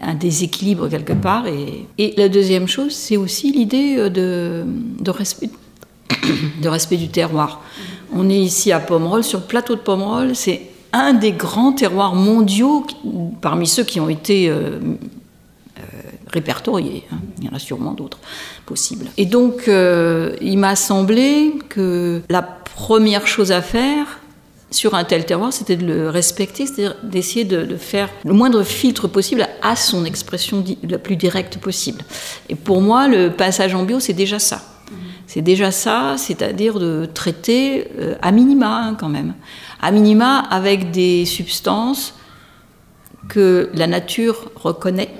un 0.00 0.14
déséquilibre 0.14 0.88
quelque 0.88 1.12
part. 1.12 1.46
Et, 1.46 2.14
la 2.16 2.28
deuxième 2.28 2.68
chose, 2.68 2.92
c'est 2.92 3.16
aussi 3.16 3.52
l'idée 3.52 3.96
euh, 3.98 4.08
de, 4.08 4.64
de, 5.00 5.10
respect, 5.10 5.50
de 6.62 6.68
respect 6.68 6.96
du 6.96 7.08
terroir. 7.08 7.62
On 8.12 8.28
est 8.30 8.38
ici 8.38 8.72
à 8.72 8.80
Pomerol, 8.80 9.24
sur 9.24 9.40
le 9.40 9.46
plateau 9.46 9.74
de 9.74 9.80
Pomerol, 9.80 10.34
c'est 10.34 10.62
un 10.92 11.12
des 11.12 11.32
grands 11.32 11.72
terroirs 11.72 12.14
mondiaux 12.14 12.86
parmi 13.40 13.66
ceux 13.66 13.84
qui 13.84 14.00
ont 14.00 14.08
été 14.08 14.48
euh, 14.48 14.78
euh, 15.78 15.82
répertoriés. 16.28 17.04
Hein. 17.12 17.18
Il 17.38 17.44
y 17.44 17.48
en 17.48 17.54
a 17.54 17.58
sûrement 17.58 17.92
d'autres 17.92 18.18
possibles. 18.64 19.06
Et 19.16 19.26
donc, 19.26 19.68
il 19.68 20.58
m'a 20.58 20.76
semblé 20.76 21.54
que 21.68 22.22
la 22.28 22.42
première 22.42 23.26
chose 23.26 23.52
à 23.52 23.62
faire, 23.62 24.20
sur 24.70 24.94
un 24.94 25.04
tel 25.04 25.24
terroir, 25.24 25.52
c'était 25.52 25.76
de 25.76 25.86
le 25.86 26.10
respecter, 26.10 26.66
c'est-à-dire 26.66 26.96
d'essayer 27.02 27.44
de, 27.44 27.76
faire 27.76 28.08
le 28.24 28.32
moindre 28.32 28.62
filtre 28.62 29.06
possible 29.06 29.46
à 29.62 29.76
son 29.76 30.04
expression 30.04 30.64
la 30.82 30.98
plus 30.98 31.16
directe 31.16 31.58
possible. 31.58 32.02
Et 32.48 32.56
pour 32.56 32.80
moi, 32.80 33.06
le 33.06 33.30
passage 33.30 33.74
en 33.74 33.84
bio, 33.84 34.00
c'est 34.00 34.12
déjà 34.12 34.38
ça. 34.38 34.62
C'est 35.26 35.42
déjà 35.42 35.72
ça, 35.72 36.14
c'est-à-dire 36.16 36.78
de 36.78 37.08
traiter 37.12 37.88
euh, 37.98 38.14
à 38.22 38.30
minima 38.30 38.82
hein, 38.84 38.96
quand 38.98 39.08
même. 39.08 39.34
À 39.80 39.90
minima 39.90 40.38
avec 40.38 40.92
des 40.92 41.24
substances 41.24 42.14
que 43.28 43.70
la 43.74 43.88
nature 43.88 44.52
reconnaît, 44.54 45.10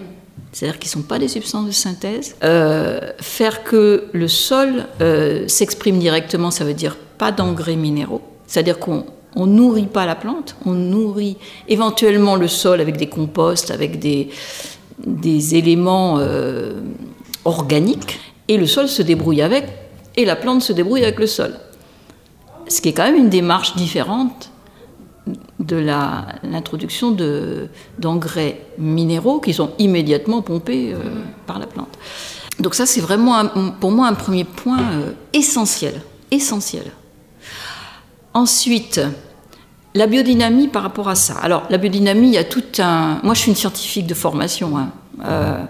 c'est-à-dire 0.52 0.78
qui 0.78 0.88
ne 0.88 0.92
sont 0.92 1.02
pas 1.02 1.18
des 1.18 1.26
substances 1.26 1.66
de 1.66 1.72
synthèse. 1.72 2.36
Euh, 2.44 3.00
faire 3.20 3.64
que 3.64 4.04
le 4.12 4.28
sol 4.28 4.86
euh, 5.00 5.48
s'exprime 5.48 5.98
directement, 5.98 6.52
ça 6.52 6.64
veut 6.64 6.74
dire 6.74 6.96
pas 7.18 7.32
d'engrais 7.32 7.76
minéraux, 7.76 8.22
c'est-à-dire 8.46 8.78
qu'on 8.78 9.06
on 9.36 9.46
nourrit 9.46 9.86
pas 9.86 10.06
la 10.06 10.16
plante, 10.16 10.56
on 10.64 10.72
nourrit 10.72 11.36
éventuellement 11.68 12.36
le 12.36 12.48
sol 12.48 12.80
avec 12.80 12.96
des 12.96 13.08
composts, 13.08 13.70
avec 13.70 13.98
des, 13.98 14.30
des 14.98 15.54
éléments 15.54 16.16
euh, 16.18 16.80
organiques, 17.44 18.18
et 18.48 18.56
le 18.56 18.66
sol 18.66 18.88
se 18.88 19.02
débrouille 19.02 19.42
avec, 19.42 19.66
et 20.16 20.24
la 20.24 20.36
plante 20.36 20.62
se 20.62 20.72
débrouille 20.72 21.02
avec 21.02 21.20
le 21.20 21.26
sol. 21.26 21.54
Ce 22.68 22.80
qui 22.80 22.88
est 22.88 22.92
quand 22.92 23.04
même 23.04 23.16
une 23.16 23.28
démarche 23.28 23.76
différente 23.76 24.50
de 25.60 25.76
l'introduction 25.76 27.16
d'engrais 27.98 28.60
minéraux 28.78 29.40
qui 29.40 29.52
sont 29.52 29.70
immédiatement 29.78 30.40
pompés 30.40 30.92
euh, 30.94 30.98
par 31.46 31.58
la 31.58 31.66
plante. 31.66 31.98
Donc 32.58 32.74
ça, 32.74 32.86
c'est 32.86 33.00
vraiment 33.00 33.44
pour 33.80 33.90
moi 33.90 34.06
un 34.06 34.14
premier 34.14 34.44
point 34.44 34.80
euh, 34.80 35.12
essentiel. 35.32 36.00
Essentiel. 36.30 36.84
Ensuite, 38.32 39.00
la 39.96 40.06
biodynamie 40.06 40.68
par 40.68 40.82
rapport 40.82 41.08
à 41.08 41.14
ça. 41.14 41.34
Alors, 41.42 41.64
la 41.70 41.78
biodynamie, 41.78 42.28
il 42.28 42.34
y 42.34 42.38
a 42.38 42.44
tout 42.44 42.62
un... 42.78 43.18
Moi, 43.22 43.34
je 43.34 43.40
suis 43.40 43.50
une 43.50 43.56
scientifique 43.56 44.06
de 44.06 44.14
formation. 44.14 44.76
Hein. 44.78 44.90
Euh, 45.24 45.64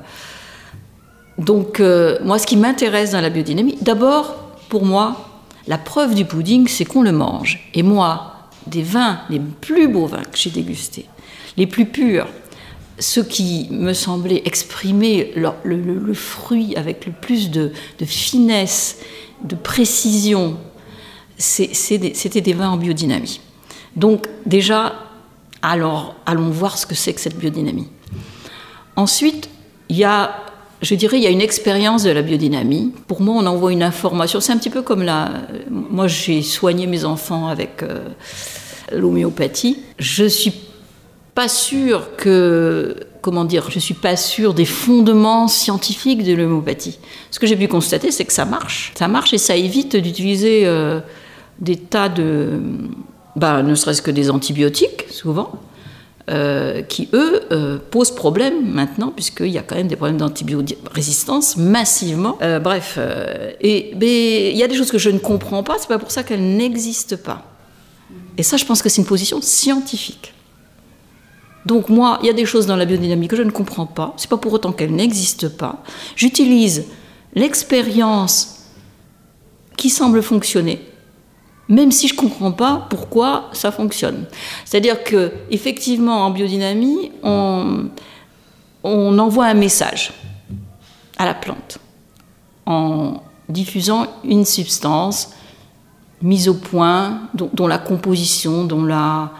donc, 1.39 1.81
moi, 2.23 2.39
ce 2.39 2.47
qui 2.47 2.57
m'intéresse 2.57 3.13
dans 3.13 3.21
la 3.21 3.31
biodynamie, 3.31 3.79
d'abord, 3.81 4.35
pour 4.69 4.85
moi, 4.85 5.27
la 5.67 5.79
preuve 5.79 6.15
du 6.15 6.25
pudding, 6.25 6.67
c'est 6.69 6.85
qu'on 6.85 7.03
le 7.03 7.13
mange. 7.13 7.71
Et 7.75 7.83
moi, 7.83 8.37
des 8.67 8.83
vins, 8.83 9.21
les 9.31 9.41
plus 9.41 9.89
beaux 9.89 10.07
vins 10.07 10.23
que 10.23 10.37
j'ai 10.37 10.51
dégustés, 10.51 11.07
les 11.57 11.67
plus 11.67 11.87
purs, 11.87 12.27
ceux 12.99 13.25
qui 13.25 13.69
me 13.71 13.93
semblaient 13.93 14.43
exprimer 14.45 15.33
le, 15.35 16.15
fruit 16.15 16.75
avec 16.77 17.07
le 17.07 17.13
plus 17.13 17.51
de, 17.51 17.73
finesse, 18.05 18.99
de 19.45 19.55
précision, 19.55 20.57
c'était 21.37 22.41
des 22.41 22.53
vins 22.55 22.71
en 22.71 22.77
biodynamie. 22.77 23.41
Donc 23.97 24.27
déjà, 24.45 24.95
alors, 25.63 26.15
allons 26.27 26.51
voir 26.51 26.79
ce 26.79 26.87
que 26.87 26.95
c'est 26.95 27.13
que 27.13 27.21
cette 27.21 27.39
biodynamie. 27.39 27.89
Ensuite, 28.95 29.49
il 29.89 29.97
y 29.97 30.05
a 30.05 30.47
je 30.83 30.95
dirais, 30.95 31.17
il 31.17 31.23
y 31.23 31.27
a 31.27 31.31
une 31.31 31.41
expérience 31.41 32.03
de 32.03 32.11
la 32.11 32.23
biodynamie. 32.23 32.93
Pour 33.09 33.23
moi, 33.23 33.35
on 33.39 33.47
envoie 33.47 33.73
une 33.73 33.83
information. 33.83 34.41
C'est 34.41 34.53
un 34.53 34.59
petit 34.59 34.71
peu 34.71 34.83
comme 34.83 35.03
la. 35.03 35.31
Moi, 35.71 36.07
j'ai 36.07 36.43
soigné 36.43 36.87
mes 36.87 37.05
enfants 37.05 37.49
avec 37.49 37.83
euh, 37.83 38.09
l'homéopathie. 38.93 39.79
Je 39.99 40.25
suis 40.25 40.53
pas 41.35 41.49
sûre 41.49 42.17
que. 42.17 42.97
Comment 43.23 43.45
dire 43.45 43.71
Je 43.71 43.79
suis 43.81 43.95
pas 43.95 44.17
sûre 44.17 44.55
des 44.55 44.67
fondements 44.67 45.49
scientifiques 45.49 46.23
de 46.23 46.35
l'homéopathie. 46.35 46.99
Ce 47.31 47.41
que 47.41 47.47
j'ai 47.47 47.57
pu 47.57 47.69
constater, 47.69 48.11
c'est 48.11 48.25
que 48.25 48.33
ça 48.33 48.45
marche. 48.45 48.93
Ça 48.97 49.09
marche 49.09 49.33
et 49.33 49.39
ça 49.39 49.57
évite 49.57 49.97
d'utiliser 49.97 50.67
euh, 50.67 51.01
des 51.59 51.77
tas 51.77 52.09
de. 52.09 52.61
Ben, 53.37 53.63
ne 53.63 53.75
serait-ce 53.75 54.03
que 54.03 54.11
des 54.11 54.31
antibiotiques, 54.31 55.05
souvent. 55.11 55.53
Euh, 56.29 56.83
qui, 56.83 57.09
eux, 57.13 57.43
euh, 57.53 57.79
posent 57.93 58.11
problème 58.11 58.69
maintenant, 58.69 59.13
puisqu'il 59.13 59.47
y 59.47 59.59
a 59.59 59.63
quand 59.63 59.77
même 59.77 59.87
des 59.87 59.95
problèmes 59.95 60.17
d'antibiorésistance 60.17 61.57
massivement. 61.57 62.37
Euh, 62.43 62.59
bref, 62.59 62.99
et 63.61 63.93
il 63.95 64.57
y 64.57 64.63
a 64.65 64.67
des 64.67 64.75
choses 64.75 64.91
que 64.91 64.99
je 64.99 65.11
ne 65.11 65.19
comprends 65.19 65.63
pas, 65.63 65.77
c'est 65.79 65.87
pas 65.87 66.01
pour 66.01 66.11
ça 66.11 66.25
qu'elles 66.25 66.57
n'existent 66.57 67.17
pas. 67.17 67.45
Et 68.37 68.43
ça, 68.43 68.57
je 68.57 68.65
pense 68.65 68.83
que 68.83 68.89
c'est 68.89 69.03
une 69.03 69.07
position 69.07 69.41
scientifique. 69.41 70.35
Donc 71.65 71.91
moi, 71.91 72.19
il 72.23 72.27
y 72.27 72.31
a 72.31 72.33
des 72.33 72.45
choses 72.45 72.67
dans 72.67 72.77
la 72.77 72.87
biodynamie 72.87 73.29
que 73.29 73.37
je 73.37 73.43
ne 73.43 73.53
comprends 73.53 73.87
pas, 73.87 74.13
c'est 74.17 74.29
pas 74.29 74.37
pour 74.37 74.53
autant 74.53 74.73
qu'elles 74.73 74.95
n'existent 74.95 75.51
pas. 75.57 75.85
J'utilise 76.17 76.87
l'expérience 77.37 78.65
qui 79.77 79.91
semble 79.91 80.23
fonctionner 80.23 80.81
même 81.69 81.91
si 81.91 82.09
je 82.09 82.15
ne 82.15 82.19
comprends 82.19 82.53
pas 82.53 82.87
pourquoi 82.89 83.51
ça 83.53 83.73
fonctionne. 83.73 84.27
C'est-à-dire 84.65 85.03
que 85.03 85.33
effectivement 85.51 86.25
en 86.25 86.31
biodynamie, 86.31 87.13
on, 87.23 87.89
envoie 88.85 89.47
un 89.47 89.55
message 89.55 90.13
à 91.19 91.25
la 91.25 91.35
plante 91.35 91.79
en 92.67 93.23
diffusant 93.49 94.07
une 94.25 94.45
substance 94.45 95.31
mise 96.23 96.49
au 96.49 96.55
point, 96.55 97.23
dont, 97.35 97.67
la 97.67 97.79
composition, 97.79 98.65
dont 98.65 98.85
la 98.85 99.33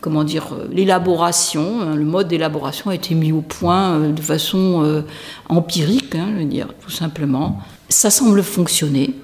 comment 0.00 0.22
dire 0.22 0.54
l'élaboration, 0.70 1.80
hein, 1.82 1.96
le 1.96 2.04
mode 2.04 2.28
d'élaboration 2.28 2.90
a 2.90 2.94
été 2.94 3.14
mis 3.14 3.32
au 3.32 3.40
point 3.40 3.94
euh, 3.94 4.12
de 4.12 4.20
façon 4.20 4.84
euh, 4.84 5.02
empirique, 5.48 6.14
hein, 6.14 6.44
dire 6.44 6.68
tout 6.80 6.90
simplement. 6.90 7.58
Ça 7.88 8.10
semble 8.10 8.42
fonctionner. 8.44 9.16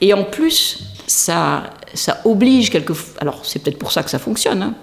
Et 0.00 0.14
en 0.14 0.24
plus, 0.24 0.87
ça, 1.08 1.70
ça 1.94 2.20
oblige 2.24 2.70
quelque 2.70 2.92
alors 3.20 3.44
c'est 3.44 3.58
peut-être 3.58 3.78
pour 3.78 3.90
ça 3.90 4.02
que 4.02 4.10
ça 4.10 4.18
fonctionne, 4.18 4.62
hein. 4.62 4.74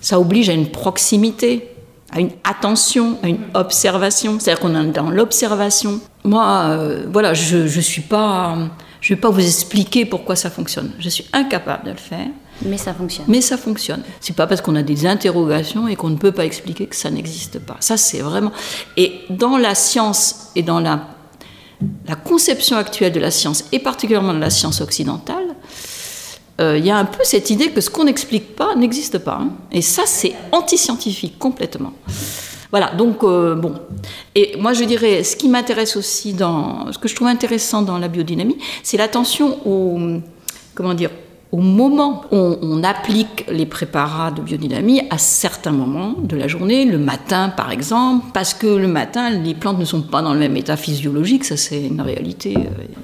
ça 0.00 0.20
oblige 0.20 0.48
à 0.48 0.52
une 0.52 0.70
proximité, 0.70 1.74
à 2.12 2.20
une 2.20 2.30
attention, 2.44 3.18
à 3.22 3.28
une 3.28 3.40
observation. 3.54 4.38
C'est-à-dire 4.38 4.60
qu'on 4.60 4.74
est 4.74 4.92
dans 4.92 5.10
l'observation. 5.10 6.00
Moi, 6.24 6.46
euh, 6.68 7.06
voilà, 7.10 7.34
je 7.34 7.56
ne 7.56 7.80
suis 7.80 8.02
pas, 8.02 8.56
je 9.00 9.14
vais 9.14 9.20
pas 9.20 9.30
vous 9.30 9.44
expliquer 9.44 10.04
pourquoi 10.04 10.36
ça 10.36 10.50
fonctionne. 10.50 10.92
Je 10.98 11.08
suis 11.08 11.26
incapable 11.32 11.86
de 11.86 11.90
le 11.90 11.96
faire. 11.96 12.28
Mais 12.62 12.76
ça 12.76 12.92
fonctionne. 12.92 13.26
Mais 13.28 13.40
ça 13.40 13.56
fonctionne. 13.56 14.02
C'est 14.20 14.34
pas 14.34 14.46
parce 14.46 14.60
qu'on 14.60 14.74
a 14.74 14.82
des 14.82 15.06
interrogations 15.06 15.86
et 15.86 15.96
qu'on 15.96 16.10
ne 16.10 16.16
peut 16.16 16.32
pas 16.32 16.44
expliquer 16.44 16.86
que 16.86 16.96
ça 16.96 17.10
n'existe 17.10 17.60
pas. 17.60 17.76
Ça, 17.80 17.96
c'est 17.96 18.18
vraiment. 18.18 18.52
Et 18.96 19.20
dans 19.30 19.56
la 19.56 19.74
science 19.74 20.50
et 20.56 20.62
dans 20.62 20.80
la 20.80 21.06
la 22.06 22.16
conception 22.16 22.76
actuelle 22.76 23.12
de 23.12 23.20
la 23.20 23.30
science, 23.30 23.64
et 23.72 23.78
particulièrement 23.78 24.34
de 24.34 24.40
la 24.40 24.50
science 24.50 24.80
occidentale, 24.80 25.54
euh, 26.60 26.76
il 26.76 26.84
y 26.84 26.90
a 26.90 26.96
un 26.96 27.04
peu 27.04 27.22
cette 27.22 27.50
idée 27.50 27.70
que 27.70 27.80
ce 27.80 27.88
qu'on 27.88 28.04
n'explique 28.04 28.56
pas 28.56 28.74
n'existe 28.74 29.18
pas. 29.18 29.38
Hein. 29.40 29.50
Et 29.70 29.82
ça, 29.82 30.02
c'est 30.06 30.34
anti-scientifique 30.50 31.38
complètement. 31.38 31.92
Voilà, 32.70 32.90
donc 32.94 33.22
euh, 33.22 33.54
bon. 33.54 33.74
Et 34.34 34.56
moi, 34.58 34.72
je 34.72 34.84
dirais, 34.84 35.22
ce 35.22 35.36
qui 35.36 35.48
m'intéresse 35.48 35.96
aussi 35.96 36.34
dans. 36.34 36.92
Ce 36.92 36.98
que 36.98 37.08
je 37.08 37.14
trouve 37.14 37.28
intéressant 37.28 37.82
dans 37.82 37.98
la 37.98 38.08
biodynamie, 38.08 38.58
c'est 38.82 38.96
l'attention 38.96 39.58
au. 39.66 40.20
Comment 40.74 40.94
dire 40.94 41.10
au 41.50 41.58
moment 41.58 42.24
où 42.30 42.56
on, 42.60 42.84
applique 42.84 43.44
les 43.48 43.66
préparats 43.66 44.30
de 44.30 44.40
biodynamie 44.40 45.02
à 45.10 45.18
certains 45.18 45.72
moments 45.72 46.14
de 46.22 46.36
la 46.36 46.46
journée, 46.46 46.84
le 46.84 46.98
matin 46.98 47.48
par 47.48 47.70
exemple, 47.70 48.26
parce 48.34 48.54
que 48.54 48.66
le 48.66 48.86
matin, 48.86 49.30
les 49.30 49.54
plantes 49.54 49.78
ne 49.78 49.84
sont 49.84 50.02
pas 50.02 50.22
dans 50.22 50.34
le 50.34 50.38
même 50.40 50.56
état 50.56 50.76
physiologique, 50.76 51.44
ça 51.44 51.56
c'est 51.56 51.86
une 51.86 52.00
réalité. 52.00 52.54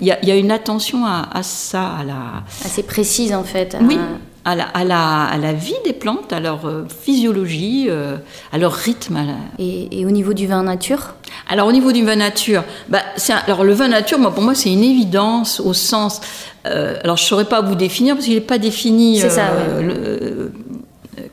Il 0.01 0.07
y, 0.07 0.11
a, 0.13 0.37
une 0.37 0.51
attention 0.51 1.05
à, 1.07 1.43
ça, 1.43 1.97
à 1.97 2.05
la... 2.05 2.45
Assez 2.65 2.83
précise 2.83 3.33
en 3.33 3.45
fait. 3.45 3.77
Oui, 3.81 3.99
à 4.45 4.55
la, 4.55 4.65
à, 4.65 4.85
la, 4.85 5.25
à 5.25 5.39
la, 5.39 5.53
vie 5.53 5.75
des 5.85 5.93
plantes, 5.93 6.33
à 6.33 6.41
leur 6.41 6.67
euh, 6.67 6.85
physiologie, 6.89 7.87
euh, 7.89 8.17
à 8.53 8.59
leur 8.59 8.73
rythme. 8.73 9.19
Et, 9.59 10.05
au 10.05 10.11
niveau 10.11 10.35
du 10.35 10.47
vin 10.47 10.63
nature? 10.63 11.15
Alors 11.49 11.69
au 11.69 11.73
niveau 11.73 11.93
du 11.93 12.05
vin 12.05 12.17
nature, 12.17 12.65
bah, 12.89 13.03
alors 13.47 13.65
le 13.65 13.75
vin 13.75 13.89
nature, 13.89 14.19
moi, 14.19 14.35
pour 14.35 14.43
moi 14.43 14.55
c'est 14.55 14.73
une 14.73 14.85
évidence 14.85 15.61
au 15.61 15.75
sens... 15.75 16.21
Euh, 16.67 16.97
alors 17.05 17.19
je 17.19 17.25
ne 17.25 17.29
saurais 17.29 17.45
pas 17.45 17.61
vous 17.61 17.75
définir 17.75 18.15
parce 18.15 18.25
qu'il 18.25 18.35
n'est 18.35 18.41
pas 18.41 18.59
défini... 18.59 19.19
C'est 19.19 19.31
ça, 19.31 19.49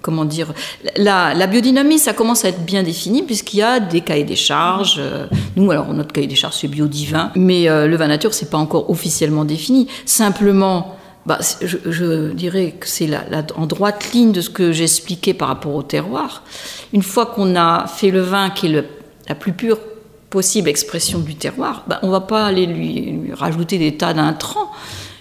comment 0.01 0.25
dire, 0.25 0.53
la, 0.97 1.33
la, 1.33 1.47
biodynamie, 1.47 1.99
ça 1.99 2.13
commence 2.13 2.43
à 2.43 2.49
être 2.49 2.63
bien 2.63 2.83
défini 2.83 3.23
puisqu'il 3.23 3.57
y 3.57 3.61
a 3.63 3.79
des 3.79 4.01
cahiers 4.01 4.23
des 4.23 4.35
charges. 4.35 4.99
nous, 5.55 5.71
alors 5.71 5.93
notre 5.93 6.11
cahier 6.11 6.27
des 6.27 6.35
charges, 6.35 6.55
c'est 6.55 6.67
biodivin, 6.67 7.31
mais 7.35 7.65
le 7.65 7.95
vin 7.95 8.07
nature, 8.07 8.33
c'est 8.33 8.49
pas 8.49 8.57
encore 8.57 8.89
officiellement 8.89 9.45
défini. 9.45 9.87
Simplement, 10.05 10.97
bah, 11.25 11.39
je, 11.61 12.31
dirais 12.31 12.75
que 12.79 12.87
c'est 12.87 13.09
en 13.55 13.65
droite 13.67 14.11
ligne 14.13 14.31
de 14.31 14.41
ce 14.41 14.49
que 14.49 14.71
j'expliquais 14.71 15.33
par 15.33 15.49
rapport 15.49 15.75
au 15.75 15.83
terroir. 15.83 16.43
Une 16.93 17.03
fois 17.03 17.27
qu'on 17.27 17.55
a 17.55 17.85
fait 17.87 18.09
le 18.09 18.21
vin 18.21 18.49
qui 18.49 18.67
est 18.67 18.83
la 19.27 19.35
plus 19.35 19.53
pure 19.53 19.77
possible 20.31 20.69
expression 20.69 21.19
du 21.19 21.35
terroir, 21.35 21.83
bah, 21.87 21.99
on 22.01 22.07
ne 22.07 22.11
va 22.11 22.21
pas 22.21 22.45
aller 22.45 22.65
lui, 22.65 23.31
rajouter 23.33 23.77
des 23.77 23.97
tas 23.97 24.13
d'intrants 24.13 24.71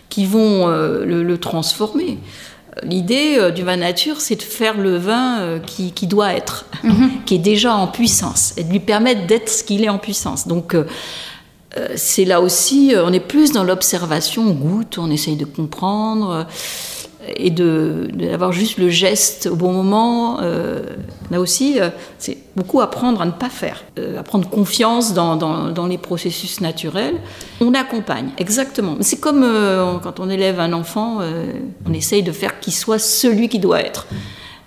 qui 0.09 0.25
vont 0.25 0.69
euh, 0.69 1.05
le, 1.05 1.39
transformer. 1.39 2.19
L'idée 2.85 3.37
euh, 3.37 3.51
du 3.51 3.63
vin 3.63 3.77
nature, 3.77 4.21
c'est 4.21 4.37
de 4.37 4.43
faire 4.43 4.79
le 4.79 4.97
vin 4.97 5.41
euh, 5.41 5.59
qui, 5.59 6.07
doit 6.07 6.33
être, 6.33 6.65
mhm. 6.85 7.11
qui 7.27 7.35
est 7.35 7.39
déjà 7.39 7.75
en 7.75 7.89
puissance, 7.89 8.55
et 8.57 8.65
de 8.65 8.71
lui 8.71 8.81
permettre 8.81 9.27
d'être 9.27 9.51
ce 9.51 9.65
qu'il 9.65 9.85
est 9.85 9.89
en 9.91 9.99
puissance. 9.99 10.49
Donc, 10.49 10.75
c'est 11.95 12.25
là 12.25 12.41
aussi, 12.41 12.95
on 12.97 13.13
est 13.13 13.21
plus 13.21 13.53
dans 13.53 13.63
l'observation, 13.63 14.43
on 14.43 14.55
goûte, 14.55 14.99
on 14.99 15.09
essaye 15.09 15.37
de 15.37 15.45
comprendre 15.45 16.49
et 17.37 17.51
d'avoir 17.51 18.51
juste 18.51 18.77
le 18.77 18.89
geste 18.89 19.47
au 19.47 19.55
bon 19.55 19.73
moment. 19.73 20.41
là 21.31 21.41
aussi, 21.41 21.79
c'est 22.19 22.39
beaucoup 22.57 22.81
apprendre 22.81 23.23
à 23.23 23.27
ne 23.27 23.31
pas 23.31 23.49
faire, 23.49 23.85
à 24.19 24.23
prendre 24.23 24.49
confiance 24.49 25.15
dans, 25.15 25.37
dans, 25.37 25.87
les 25.87 25.99
processus 25.99 26.61
naturels. 26.61 27.17
On 27.61 27.75
accompagne, 27.75 28.31
exactement. 28.39 28.97
C'est 29.01 29.21
comme 29.21 29.47
quand 30.03 30.21
on 30.21 30.29
élève 30.29 30.59
un 30.59 30.73
enfant, 30.73 31.21
on 31.87 31.93
essaye 31.93 32.23
de 32.23 32.33
faire 32.33 32.59
qu'il 32.61 32.73
soit 32.73 32.99
celui 32.99 33.49
qui 33.49 33.59
doit 33.59 33.81
être 33.81 34.07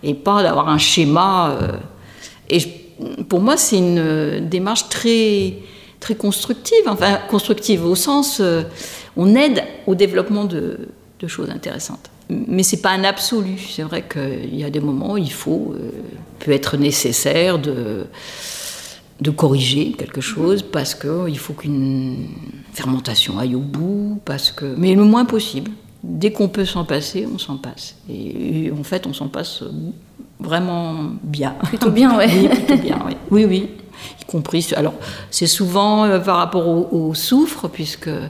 et 0.01 0.13
pas 0.13 0.43
d'avoir 0.43 0.69
un 0.69 0.77
schéma. 0.77 1.57
et 2.49 2.59
pour 3.27 3.41
moi, 3.41 3.57
c'est 3.57 3.77
une 3.77 4.47
démarche 4.49 4.89
très, 4.89 5.55
très 6.03 6.15
constructive, 6.15 6.83
enfin 6.87 7.17
constructive 7.29 7.85
au 7.85 7.95
sens, 7.95 8.39
euh, 8.41 8.63
on 9.15 9.35
aide 9.35 9.63
au 9.87 9.95
développement 9.95 10.43
de, 10.43 10.77
choses 11.25 11.49
intéressantes. 11.49 12.09
Mais 12.29 12.63
c'est 12.63 12.81
pas 12.81 12.91
un 12.91 13.03
absolu. 13.03 13.57
C'est 13.57 13.83
vrai 13.83 14.03
qu'il 14.07 14.55
y 14.55 14.63
a 14.63 14.69
des 14.69 14.79
moments 14.79 15.13
où 15.13 15.17
il 15.17 15.31
faut, 15.31 15.73
euh, 15.75 15.91
peut 16.39 16.51
être 16.51 16.77
nécessaire 16.77 17.59
de, 17.59 18.07
de 19.21 19.31
corriger 19.31 19.93
quelque 19.93 20.21
chose 20.21 20.61
parce 20.61 20.95
qu'il 20.95 21.37
faut 21.37 21.53
qu'une 21.53 22.29
fermentation 22.73 23.39
aille 23.39 23.55
au 23.55 23.59
bout, 23.59 24.19
parce 24.25 24.51
que, 24.51 24.73
mais 24.77 24.95
le 24.95 25.03
moins 25.03 25.25
possible. 25.25 25.71
Dès 26.03 26.33
qu'on 26.33 26.49
peut 26.49 26.65
s'en 26.65 26.83
passer, 26.83 27.25
on 27.33 27.37
s'en 27.37 27.55
passe. 27.55 27.95
Et 28.09 28.71
en 28.77 28.83
fait, 28.83 29.07
on 29.07 29.13
s'en 29.13 29.29
passe 29.29 29.63
vraiment 30.39 31.11
bien. 31.23 31.55
Plutôt 31.63 31.91
bien, 31.91 32.17
ouais. 32.17 32.27
oui, 32.29 32.49
plutôt 32.49 32.77
bien, 32.77 32.99
oui. 33.05 33.13
Oui, 33.31 33.45
oui. 33.45 33.69
Y 34.21 34.25
compris. 34.25 34.67
Alors, 34.75 34.95
c'est 35.31 35.47
souvent 35.47 36.03
euh, 36.03 36.19
par 36.19 36.37
rapport 36.37 36.67
au, 36.67 37.13
soufre, 37.13 37.69
puisque 37.69 38.09
euh, 38.09 38.27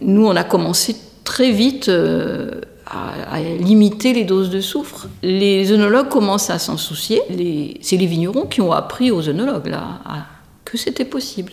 nous, 0.00 0.26
on 0.26 0.36
a 0.36 0.44
commencé 0.44 0.96
très 1.24 1.50
vite 1.50 1.88
euh, 1.88 2.60
à, 2.86 3.40
limiter 3.40 4.12
les 4.12 4.24
doses 4.24 4.50
de 4.50 4.60
soufre. 4.60 5.08
Les 5.22 5.72
œnologues 5.72 6.08
commencent 6.08 6.50
à 6.50 6.58
s'en 6.58 6.76
soucier. 6.76 7.20
c'est 7.80 7.96
les 7.96 8.06
vignerons 8.06 8.46
qui 8.46 8.60
ont 8.60 8.72
appris 8.72 9.10
aux 9.10 9.28
œnologues, 9.28 9.66
là, 9.66 10.00
que 10.64 10.76
c'était 10.78 11.04
possible. 11.04 11.52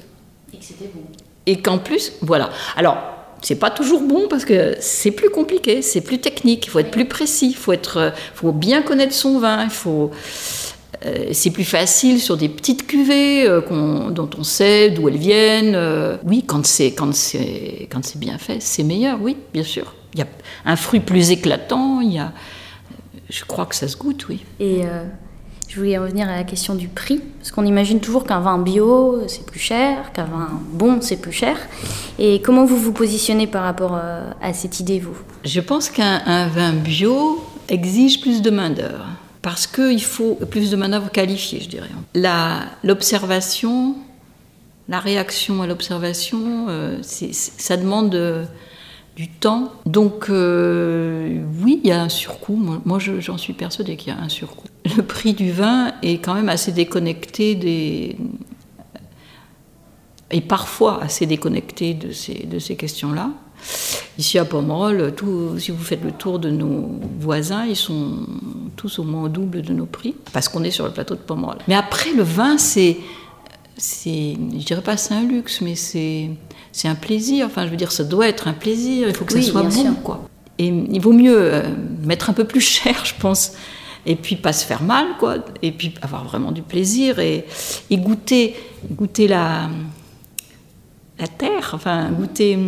Et 0.53 0.57
que 0.57 0.65
c'était 0.65 0.91
bon. 0.93 1.01
Et 1.47 1.61
qu'en 1.61 1.79
plus, 1.79 2.13
voilà. 2.21 2.49
Alors, 2.75 2.97
c'est 3.41 3.55
pas 3.55 3.71
toujours 3.71 4.01
bon 4.01 4.27
parce 4.29 4.45
que 4.45 4.75
c'est 4.79 5.11
plus 5.11 5.29
compliqué, 5.29 5.81
c'est 5.81 6.01
plus 6.01 6.19
technique, 6.19 6.67
il 6.67 6.69
faut 6.69 6.79
être 6.79 6.91
plus 6.91 7.07
précis, 7.07 7.49
il 7.49 7.55
faut, 7.55 7.73
être, 7.73 8.13
faut 8.35 8.51
bien 8.51 8.83
connaître 8.83 9.13
son 9.13 9.39
vin, 9.39 9.63
il 9.63 9.71
faut. 9.71 10.11
Euh, 11.05 11.29
c'est 11.31 11.50
plus 11.50 11.63
facile 11.63 12.19
sur 12.19 12.38
des 12.38 12.50
petites 12.50 12.86
cuvées 12.86 13.48
euh, 13.48 13.62
dont 14.12 14.29
on 14.38 14.43
sait 14.43 14.91
d'où 14.91 15.07
elles 15.07 15.17
viennent. 15.17 15.75
Euh. 15.75 16.17
oui, 16.25 16.43
quand 16.45 16.65
c'est 16.65 16.91
quand 16.91 17.13
c'est 17.15 17.88
quand 17.91 18.05
c'est 18.05 18.19
bien 18.19 18.38
fait, 18.38 18.57
c'est 18.60 18.83
meilleur. 18.83 19.19
Oui, 19.21 19.38
bien 19.53 19.63
sûr. 19.63 19.95
Il 20.13 20.19
y 20.19 20.24
a 20.24 20.27
un 20.65 20.75
fruit 20.75 21.00
plus 21.00 21.31
éclatant. 21.31 22.01
Il 22.01 22.13
y 22.13 22.19
a, 22.19 22.33
je 23.29 23.43
crois 23.45 23.65
que 23.65 23.75
ça 23.75 23.88
se 23.88 23.98
goûte, 23.98 24.27
oui. 24.27 24.43
Et 24.60 24.81
je 25.69 25.77
voulais 25.77 25.98
revenir 25.98 26.27
à 26.27 26.36
la 26.36 26.43
question 26.43 26.75
du 26.75 26.89
prix, 26.89 27.21
parce 27.39 27.50
qu'on 27.50 27.63
imagine 27.63 28.01
toujours 28.01 28.25
qu'un 28.25 28.41
vin 28.41 28.57
bio, 28.57 29.21
c'est 29.27 29.45
plus 29.45 29.60
cher, 29.62 30.12
qu'un 30.12 30.25
vin 30.25 30.50
bon, 30.74 30.98
c'est 31.00 31.15
plus 31.15 31.31
cher. 31.31 31.55
Et 32.19 32.41
comment 32.41 32.65
vous 32.65 32.75
vous 32.75 32.91
positionnez 32.91 33.48
par 33.48 33.63
rapport 33.63 33.95
à 33.95 34.53
cette 34.53 34.81
idée, 34.81 35.00
vous? 35.00 35.15
Je 35.45 35.62
pense 35.62 35.89
qu'un 35.89 36.48
vin 36.48 36.74
bio 36.74 37.41
exige 37.69 38.19
plus 38.19 38.41
de 38.41 38.50
main-d'œuvre, 38.50 39.07
parce 39.41 39.65
qu'il 39.67 40.03
faut 40.03 40.36
plus 40.36 40.69
de 40.69 40.75
main-d'œuvre 40.75 41.12
qualifiée, 41.12 41.62
je 41.62 41.69
dirais. 41.69 41.89
L'observation, 42.83 43.95
la, 44.88 45.00
réaction 45.00 45.62
à 45.62 45.67
l'observation, 45.67 46.67
euh, 46.69 46.98
ça 47.01 47.77
demande 47.77 48.48
du 49.15 49.27
temps. 49.27 49.71
Donc 49.86 50.29
euh, 50.29 51.41
oui, 51.62 51.81
il 51.83 51.89
y 51.89 51.91
a 51.91 52.01
un 52.01 52.10
surcoût. 52.10 52.55
Moi, 52.86 53.00
j'en 53.00 53.38
suis 53.38 53.53
persuadée 53.53 53.95
qu'il 53.95 54.13
y 54.13 54.15
a 54.15 54.19
un 54.19 54.29
surcoût. 54.29 54.67
Le 54.95 55.03
prix 55.03 55.33
du 55.33 55.51
vin 55.51 55.93
est 56.01 56.15
quand 56.15 56.33
même 56.33 56.50
assez 56.50 56.71
déconnecté 56.71 57.55
des 57.55 58.17
et 60.33 60.39
parfois 60.39 61.03
assez 61.03 61.25
déconnecté 61.25 61.93
de 61.93 62.60
ces 62.60 62.75
questions-là. 62.77 63.31
Ici 64.17 64.37
à 64.37 64.45
Pomerol, 64.45 65.13
si 65.57 65.71
vous 65.71 65.83
faites 65.83 66.03
le 66.03 66.11
tour 66.11 66.39
de 66.39 66.49
nos 66.49 66.99
voisins, 67.19 67.65
ils 67.65 67.75
sont 67.75 68.25
tous 68.75 68.99
au 68.99 69.03
moins 69.03 69.23
au 69.23 69.29
double 69.29 69.61
de 69.61 69.73
nos 69.73 69.85
prix, 69.85 70.15
parce 70.33 70.49
qu'on 70.49 70.63
est 70.63 70.71
sur 70.71 70.85
le 70.85 70.91
plateau 70.91 71.15
de 71.15 71.19
Pomerol. 71.19 71.57
Mais 71.67 71.75
après, 71.75 72.11
le 72.13 72.23
vin, 72.23 72.57
c'est, 72.57 72.97
c'est 73.77 74.35
je 74.35 74.65
dirais 74.65 74.81
pas 74.81 74.97
c'est 74.97 75.13
un 75.13 75.23
luxe, 75.23 75.61
mais 75.61 75.75
c'est, 75.75 76.29
c'est 76.71 76.87
un 76.87 76.95
plaisir. 76.95 77.45
Enfin, 77.45 77.65
je 77.65 77.71
veux 77.71 77.77
dire, 77.77 77.91
ça 77.91 78.03
doit 78.03 78.27
être 78.27 78.47
un 78.47 78.53
plaisir. 78.53 79.07
Il 79.07 79.15
faut 79.15 79.25
que 79.25 79.33
ça 79.33 79.41
soit 79.41 79.63
bon, 79.63 79.93
quoi. 80.03 80.27
Et 80.57 80.67
il 80.67 81.00
vaut 81.00 81.13
mieux 81.13 81.37
euh, 81.37 81.63
mettre 82.03 82.29
un 82.29 82.33
peu 82.33 82.43
plus 82.43 82.61
cher, 82.61 83.05
je 83.05 83.13
pense, 83.19 83.53
et 84.05 84.15
puis 84.15 84.35
pas 84.35 84.53
se 84.53 84.65
faire 84.65 84.83
mal, 84.83 85.05
quoi. 85.19 85.37
Et 85.61 85.71
puis 85.71 85.93
avoir 86.01 86.25
vraiment 86.25 86.51
du 86.51 86.61
plaisir 86.61 87.19
et, 87.19 87.45
et 87.89 87.97
goûter, 87.97 88.55
goûter 88.91 89.27
la, 89.27 89.69
la 91.17 91.27
terre, 91.27 91.71
enfin 91.74 92.09
goûter. 92.11 92.59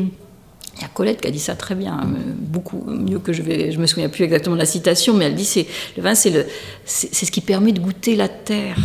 Il 0.76 0.82
y 0.82 0.86
a 0.86 0.88
Colette 0.88 1.22
qui 1.22 1.28
a 1.28 1.32
dit 1.32 1.40
ça 1.40 1.56
très 1.56 1.76
bien, 1.76 1.94
hein, 1.94 2.08
beaucoup 2.38 2.84
mieux 2.88 3.20
que 3.20 3.32
je 3.32 3.42
vais. 3.42 3.76
Me 3.78 3.86
souviens 3.86 4.10
plus 4.10 4.24
exactement 4.24 4.56
de 4.56 4.62
la 4.62 4.66
citation, 4.66 5.14
mais 5.14 5.26
elle 5.26 5.36
dit 5.36 5.46
c'est 5.46 5.68
le 5.96 6.04
vin, 6.04 6.16
c'est 6.16 6.46
ce 6.86 7.32
qui 7.32 7.42
permet 7.42 7.72
de 7.72 7.80
goûter 7.80 8.16
la 8.16 8.28
terre, 8.28 8.78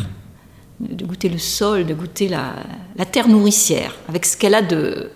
de 0.81 1.05
goûter 1.05 1.29
le 1.29 1.39
sol, 1.39 1.87
de 1.87 1.95
goûter 1.95 2.29
la, 2.29 2.55
la 2.97 3.07
terre 3.07 3.29
nourricière, 3.29 3.95
avec 4.09 4.27
ce 4.27 4.37
qu'elle 4.37 4.55
a 4.55 4.63
de 4.63 5.11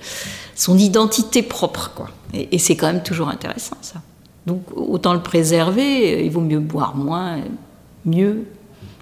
son 0.55 0.79
identité 0.79 1.43
propre, 1.43 1.93
quoi. 1.95 2.09
Et, 2.33 2.59
c'est 2.59 2.77
quand 2.77 2.87
même 2.87 3.03
toujours 3.03 3.29
intéressant, 3.29 3.77
ça. 3.83 4.01
Donc 4.47 4.63
autant 4.75 5.15
le 5.15 5.21
préserver, 5.21 6.25
il 6.25 6.31
vaut 6.31 6.41
mieux 6.41 6.59
boire 6.59 6.97
moins, 6.97 7.39
mieux, 8.05 8.45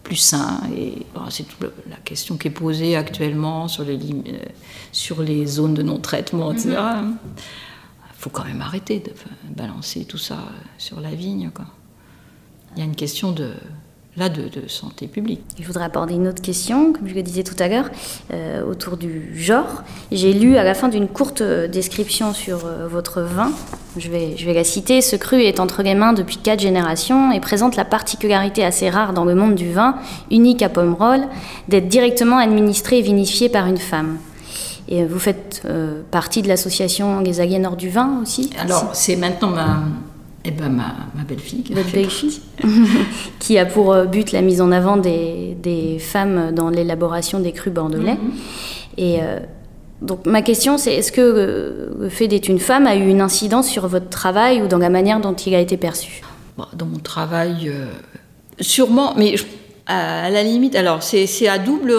plus 0.03 0.17
sain. 0.17 0.61
Et 0.77 1.07
c'est 1.31 1.45
toute 1.45 1.73
la 1.89 1.97
question 1.97 2.37
qui 2.37 2.49
est 2.49 2.53
posée 2.53 2.97
actuellement 2.97 3.69
sur 3.69 3.85
les, 3.85 3.97
euh, 3.97 4.45
sur 4.93 5.23
les 5.23 5.47
zones 5.47 5.75
de 5.75 5.83
non-traitement, 5.83 6.53
etc. 6.53 6.77
Il 6.77 8.17
faut 8.17 8.31
quand 8.31 8.45
même 8.45 8.61
arrêter 8.61 9.01
de 9.01 9.13
balancer 9.49 10.05
tout 10.05 10.19
ça 10.19 10.39
sur 10.79 11.01
la 11.01 11.15
vigne. 11.15 11.51
Quoi. 11.51 11.67
Il 12.75 12.81
y 12.81 12.83
a 12.83 12.85
une 12.85 12.97
question 12.97 13.33
de, 13.33 13.53
là 14.21 14.29
de, 14.29 14.69
santé 14.69 15.07
publique. 15.07 15.41
Je 15.59 15.67
voudrais 15.67 15.85
aborder 15.85 16.15
une 16.15 16.29
autre 16.29 16.43
question, 16.43 16.93
comme 16.93 17.09
je 17.09 17.15
le 17.15 17.23
disais 17.23 17.43
tout 17.43 17.57
à 17.59 17.69
l'heure, 17.69 17.91
euh, 18.33 18.63
autour 18.63 18.97
du 18.97 19.33
genre. 19.35 19.83
J'ai 20.13 20.33
lu 20.33 20.57
à 20.57 20.63
la 20.63 20.75
fin 20.75 20.89
d'une 20.89 21.09
courte 21.09 21.43
description 21.43 22.33
sur 22.33 22.67
euh, 22.67 22.87
votre 22.87 23.23
vin, 23.23 23.51
je 23.97 24.11
vais, 24.11 24.37
je 24.37 24.45
vais 24.47 24.55
la 24.55 24.63
citer, 24.63 25.01
ce 25.01 25.17
cru 25.17 25.43
est 25.43 25.59
entre 25.59 25.83
les 25.83 25.95
mains 25.95 26.13
depuis 26.13 26.37
quatre 26.37 26.61
générations 26.61 27.33
et 27.33 27.41
présente 27.41 27.77
la 27.77 27.85
particularité 27.85 28.65
assez 28.65 28.91
rare 28.91 29.13
dans 29.13 29.25
le 29.25 29.35
monde 29.35 29.55
du 29.55 29.73
vin, 29.73 29.97
unique 30.31 30.63
à 30.63 30.69
Pomerol, 30.69 31.21
d'être 31.69 31.89
directement 31.89 32.39
administré 32.39 32.99
et 32.99 33.03
vinifié 33.03 33.49
par 33.49 33.67
une 33.67 33.79
femme. 33.79 34.19
Et 34.89 35.05
vous 35.05 35.19
faites 35.19 35.63
euh, 35.65 36.03
partie 36.11 36.43
de 36.43 36.49
l'association 36.49 37.21
Les 37.21 37.41
Aliénors 37.41 37.77
du 37.77 37.89
Vin 37.89 38.21
aussi? 38.23 38.51
Alors, 38.59 38.91
c'est 38.93 39.17
maintenant 39.17 39.51
ma, 39.51 39.85
eh 40.45 40.51
ben, 40.51 40.71
ma, 40.71 40.95
ma 41.15 41.23
belle-fille. 41.25 41.65
Votre 41.71 41.93
belle-fille 41.93 42.41
Qui 43.39 43.59
a 43.59 43.67
pour 43.67 43.93
euh, 43.93 44.07
but 44.07 44.33
la 44.33 44.41
mise 44.41 44.61
en 44.61 44.73
avant 44.73 44.97
des, 44.97 45.57
des 45.63 45.99
femmes 45.99 46.53
dans 46.55 46.71
l'élaboration 46.71 47.41
des 47.41 47.53
crus 47.53 47.73
bordelais. 47.73 48.15
Mhm. 48.15 48.33
Et 48.97 49.23
euh, 49.23 49.39
donc 50.01 50.25
ma 50.25 50.41
question 50.41 50.79
c'est 50.79 50.95
est-ce 50.95 51.13
que 51.13 51.21
euh, 51.21 51.91
le 52.01 52.09
fait 52.09 52.27
d'être 52.27 52.49
une 52.49 52.59
femme 52.59 52.87
a 52.87 52.97
eu 52.97 53.07
une 53.07 53.21
incidence 53.21 53.69
sur 53.69 53.87
votre 53.87 54.09
travail 54.09 54.63
ou 54.63 54.67
dans 54.67 54.79
la 54.79 54.89
manière 54.89 55.21
dont 55.21 55.35
il 55.35 55.55
a 55.55 55.61
été 55.61 55.77
perçu? 55.77 56.23
Dans 56.75 56.87
mon 56.87 56.99
travail, 56.99 57.73
sûrement, 58.61 59.15
mais 59.17 59.35
à, 59.87 60.29
la 60.29 60.43
limite, 60.43 60.75
alors 60.75 61.03
c'est 61.03 61.49
à 61.49 61.59
double, 61.59 61.95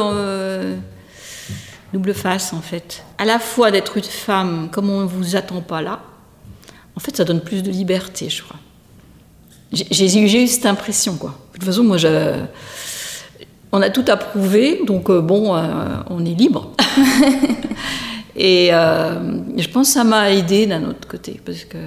double 1.92 2.14
face 2.14 2.54
en 2.54 2.62
fait. 2.62 3.04
À 3.18 3.26
la 3.26 3.40
fois 3.40 3.72
d'être 3.72 3.98
une 3.98 4.04
femme 4.04 4.70
comme 4.72 4.92
on 4.92 5.02
ne 5.02 5.08
vous 5.08 5.36
attend 5.36 5.62
pas 5.62 5.82
là, 5.82 6.02
en 6.96 7.00
fait, 7.00 7.16
ça 7.16 7.24
donne 7.24 7.42
plus 7.42 7.64
de 7.64 7.72
liberté, 7.72 8.30
je 8.30 8.44
crois. 8.44 8.58
J'ai 9.72 10.44
eu 10.44 10.48
cette 10.48 10.66
impression, 10.66 11.16
quoi. 11.16 11.38
De 11.54 11.60
toute 11.60 11.64
façon, 11.64 11.84
moi, 11.84 11.98
on 13.72 13.82
a 13.82 13.90
tout 13.90 14.06
approuvé, 14.08 14.82
donc 14.86 15.10
euh, 15.10 15.22
bon, 15.22 15.56
euh, 15.56 15.62
on 16.10 16.26
est 16.26 16.34
libre. 16.34 16.72
Et 18.36 18.70
euh, 18.72 19.40
je 19.58 19.68
pense 19.68 19.88
que 19.88 19.94
ça 19.94 20.04
m'a 20.04 20.32
aidé 20.32 20.66
d'un 20.66 20.84
autre 20.86 21.08
côté. 21.08 21.40
Parce 21.46 21.64
que... 21.66 21.78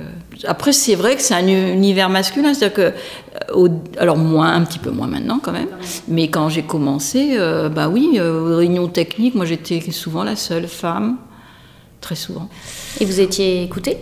Après, 0.46 0.72
c'est 0.72 0.94
vrai 0.94 1.16
que 1.16 1.22
c'est 1.22 1.34
un 1.34 1.46
univers 1.46 2.10
masculin. 2.10 2.54
C'est-à-dire 2.54 2.92
que, 3.48 3.98
alors 3.98 4.16
moins, 4.16 4.54
un 4.54 4.62
petit 4.62 4.78
peu 4.78 4.90
moins 4.90 5.06
maintenant 5.06 5.40
quand 5.42 5.52
même, 5.52 5.70
mais 6.06 6.28
quand 6.28 6.48
j'ai 6.50 6.62
commencé, 6.62 7.38
bah 7.74 7.88
oui, 7.88 8.20
aux 8.20 8.56
réunions 8.56 8.88
techniques, 8.88 9.34
moi 9.34 9.46
j'étais 9.46 9.80
souvent 9.90 10.22
la 10.22 10.36
seule 10.36 10.68
femme, 10.68 11.16
très 12.00 12.14
souvent. 12.14 12.48
Et 13.00 13.04
vous 13.06 13.20
étiez 13.20 13.62
écoutée? 13.62 13.96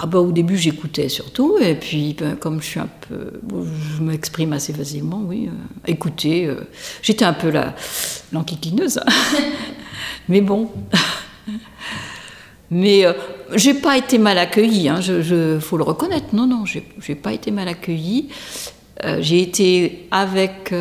Ah 0.00 0.06
bah, 0.06 0.18
au 0.18 0.30
début 0.30 0.56
j'écoutais 0.56 1.08
surtout, 1.08 1.58
et 1.60 1.74
puis 1.74 2.14
ben, 2.14 2.36
comme 2.36 2.60
je 2.60 2.66
suis 2.66 2.80
un 2.80 2.88
peu, 3.08 3.40
je 3.96 4.02
m'exprime 4.02 4.52
assez 4.52 4.72
facilement, 4.72 5.22
oui, 5.26 5.48
euh. 5.48 5.92
Euh, 6.24 6.60
j'étais 7.02 7.24
un 7.24 7.32
peu 7.32 7.50
la 7.50 7.74
l'enquiquineuse, 8.32 9.00
mais 10.28 10.40
bon. 10.40 10.70
mais 12.70 13.04
euh, 13.04 13.12
j'ai 13.54 13.74
pas 13.74 13.96
été 13.96 14.18
mal 14.18 14.38
accueillie, 14.38 14.88
hein, 14.88 15.00
je, 15.00 15.58
faut 15.58 15.76
le 15.76 15.84
reconnaître. 15.84 16.34
Non, 16.34 16.46
non, 16.46 16.64
j'ai 16.64 17.14
pas 17.14 17.32
été 17.32 17.50
mal 17.50 17.68
accueillie. 17.68 18.28
j'ai 19.20 19.40
été 19.40 20.06
avec 20.10 20.72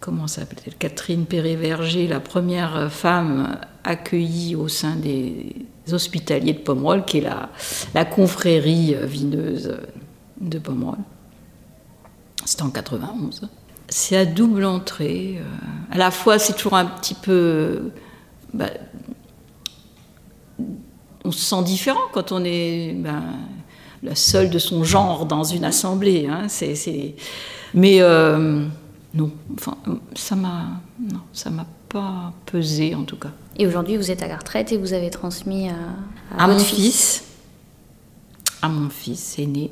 comment 0.00 0.26
ça 0.26 0.42
s'appelle 0.42 0.74
Catherine 0.78 1.26
Perret-Verger, 1.26 2.06
la 2.06 2.20
première 2.20 2.92
femme 2.92 3.58
accueillie 3.82 4.54
au 4.54 4.68
sein 4.68 4.96
des 4.96 5.54
hospitaliers 5.92 6.52
de 6.52 6.58
Pomerol, 6.58 7.04
qui 7.04 7.18
est 7.18 7.22
la, 7.22 7.50
la 7.94 8.04
confrérie 8.04 8.96
vineuse 9.02 9.76
de 10.40 10.58
Pomerol. 10.58 10.98
C'était 12.44 12.62
en 12.62 12.70
91. 12.70 13.48
C'est 13.88 14.16
à 14.16 14.24
double 14.24 14.64
entrée. 14.64 15.40
à 15.90 15.98
la 15.98 16.10
fois, 16.10 16.38
c'est 16.38 16.54
toujours 16.54 16.74
un 16.74 16.86
petit 16.86 17.14
peu. 17.14 17.90
Bah, 18.52 18.70
on 21.24 21.32
se 21.32 21.40
sent 21.40 21.62
différent 21.64 22.00
quand 22.12 22.32
on 22.32 22.44
est 22.44 22.92
ben, 22.94 23.22
la 24.02 24.14
seule 24.14 24.50
de 24.50 24.58
son 24.58 24.84
genre 24.84 25.26
dans 25.26 25.44
une 25.44 25.64
assemblée. 25.64 26.28
Hein. 26.28 26.46
Mais 27.74 28.00
non, 29.14 29.30
enfin, 29.54 29.76
ça 30.14 30.36
m'a, 30.36 30.80
non, 31.00 31.20
ça 31.32 31.50
m'a 31.50 31.66
pas 31.96 32.32
pesé 32.44 32.94
en 32.94 33.04
tout 33.04 33.16
cas. 33.16 33.30
Et 33.58 33.66
aujourd'hui, 33.66 33.96
vous 33.96 34.10
êtes 34.10 34.22
à 34.22 34.28
la 34.28 34.36
retraite 34.36 34.70
et 34.70 34.76
vous 34.76 34.92
avez 34.92 35.08
transmis 35.08 35.70
à, 35.70 35.74
à, 36.36 36.46
mon 36.46 36.58
fils, 36.58 37.24
à 38.60 38.68
mon 38.68 38.90
fils 38.90 39.38
aîné, 39.38 39.70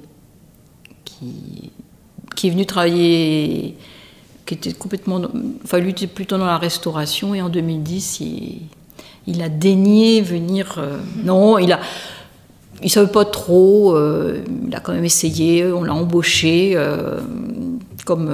qui, 1.04 1.70
qui 2.34 2.46
est 2.46 2.50
venu 2.50 2.64
travailler, 2.64 3.76
qui 4.46 4.54
était 4.54 4.72
complètement, 4.72 5.20
enfin 5.64 5.78
lui 5.78 5.90
était 5.90 6.06
plutôt 6.06 6.38
dans 6.38 6.46
la 6.46 6.56
restauration 6.56 7.34
et 7.34 7.42
en 7.42 7.50
2010, 7.50 8.20
il, 8.20 8.62
il 9.26 9.42
a 9.42 9.50
daigné 9.50 10.22
venir. 10.22 10.76
Euh, 10.78 10.98
non, 11.24 11.58
il 11.58 11.72
a. 11.72 11.80
Il 12.82 12.90
savait 12.90 13.12
pas 13.12 13.24
trop, 13.24 13.96
euh, 13.96 14.42
il 14.66 14.74
a 14.74 14.80
quand 14.80 14.92
même 14.92 15.04
essayé, 15.04 15.64
on 15.64 15.84
l'a 15.84 15.94
embauché 15.94 16.72
euh, 16.74 17.20
comme 18.04 18.28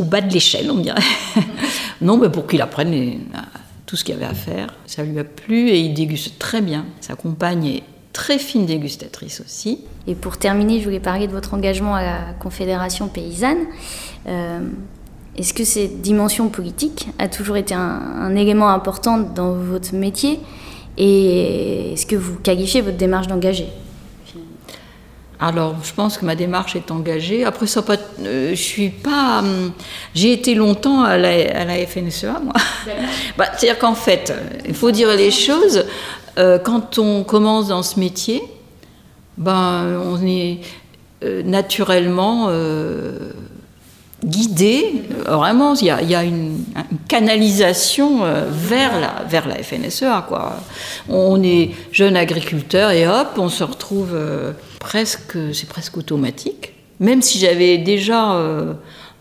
au 0.00 0.04
bas 0.04 0.20
de 0.20 0.32
l'échelle, 0.32 0.70
on 0.70 0.78
dirait. 0.78 1.02
non, 2.00 2.16
mais 2.16 2.30
pour 2.30 2.46
qu'il 2.46 2.62
apprenne 2.62 3.20
tout 3.86 3.96
ce 3.96 4.04
qu'il 4.04 4.14
y 4.14 4.16
avait 4.16 4.26
à 4.26 4.34
faire. 4.34 4.68
Ça 4.86 5.02
lui 5.02 5.18
a 5.18 5.24
plu 5.24 5.68
et 5.68 5.78
il 5.80 5.94
déguste 5.94 6.38
très 6.38 6.60
bien. 6.60 6.86
Sa 7.00 7.14
compagne 7.14 7.66
est 7.66 7.82
très 8.12 8.38
fine 8.38 8.66
dégustatrice 8.66 9.42
aussi. 9.44 9.80
Et 10.06 10.14
pour 10.14 10.38
terminer, 10.38 10.80
je 10.80 10.84
voulais 10.84 11.00
parler 11.00 11.26
de 11.26 11.32
votre 11.32 11.54
engagement 11.54 11.94
à 11.94 12.02
la 12.02 12.18
Confédération 12.40 13.08
paysanne. 13.08 13.58
Euh, 14.26 14.60
est-ce 15.36 15.52
que 15.52 15.64
cette 15.64 16.00
dimension 16.00 16.48
politique 16.48 17.08
a 17.18 17.28
toujours 17.28 17.56
été 17.56 17.74
un, 17.74 17.80
un 17.80 18.34
élément 18.36 18.70
important 18.70 19.18
dans 19.18 19.52
votre 19.52 19.94
métier 19.94 20.40
Et 20.96 21.92
est-ce 21.92 22.06
que 22.06 22.16
vous 22.16 22.36
qualifiez 22.36 22.80
votre 22.80 22.96
démarche 22.96 23.26
d'engagé 23.26 23.66
alors, 25.40 25.76
je 25.82 25.94
pense 25.94 26.18
que 26.18 26.26
ma 26.26 26.34
démarche 26.34 26.76
est 26.76 26.90
engagée. 26.90 27.46
Après, 27.46 27.66
ça 27.66 27.80
pas, 27.80 27.96
euh, 28.20 28.50
je 28.50 28.62
suis 28.62 28.90
pas. 28.90 29.38
Hum, 29.38 29.72
j'ai 30.14 30.34
été 30.34 30.54
longtemps 30.54 31.02
à 31.02 31.16
la, 31.16 31.30
à 31.30 31.64
la 31.64 31.86
FNSEA, 31.86 32.40
moi. 32.44 32.52
bah, 33.38 33.46
C'est-à-dire 33.56 33.78
qu'en 33.78 33.94
fait, 33.94 34.34
il 34.68 34.74
faut 34.74 34.90
dire 34.90 35.08
les 35.16 35.30
choses. 35.30 35.86
Euh, 36.38 36.58
quand 36.58 36.98
on 36.98 37.24
commence 37.24 37.68
dans 37.68 37.82
ce 37.82 37.98
métier, 37.98 38.42
ben, 39.38 40.02
on 40.04 40.24
est 40.26 40.58
euh, 41.24 41.42
naturellement 41.42 42.50
guidé. 44.22 45.04
Vraiment, 45.24 45.72
il 45.74 45.86
y 45.86 45.90
a, 45.90 46.02
y 46.02 46.14
a 46.14 46.22
une, 46.22 46.64
canalisation 47.08 48.24
vers 48.50 49.00
la, 49.00 49.24
vers 49.26 49.48
la 49.48 49.62
FNSEA. 49.62 50.26
Quoi. 50.28 50.56
On 51.08 51.42
est 51.42 51.70
jeune 51.92 52.16
agriculteur 52.18 52.90
et 52.90 53.08
hop, 53.08 53.28
on 53.38 53.48
se 53.48 53.64
retrouve 53.64 54.14
presque, 54.80 55.36
c'est 55.54 55.68
presque 55.68 55.96
automatique. 55.96 56.72
Même 56.98 57.22
si 57.22 57.38
j'avais 57.38 57.78
déjà 57.78 58.34
euh, 58.34 58.74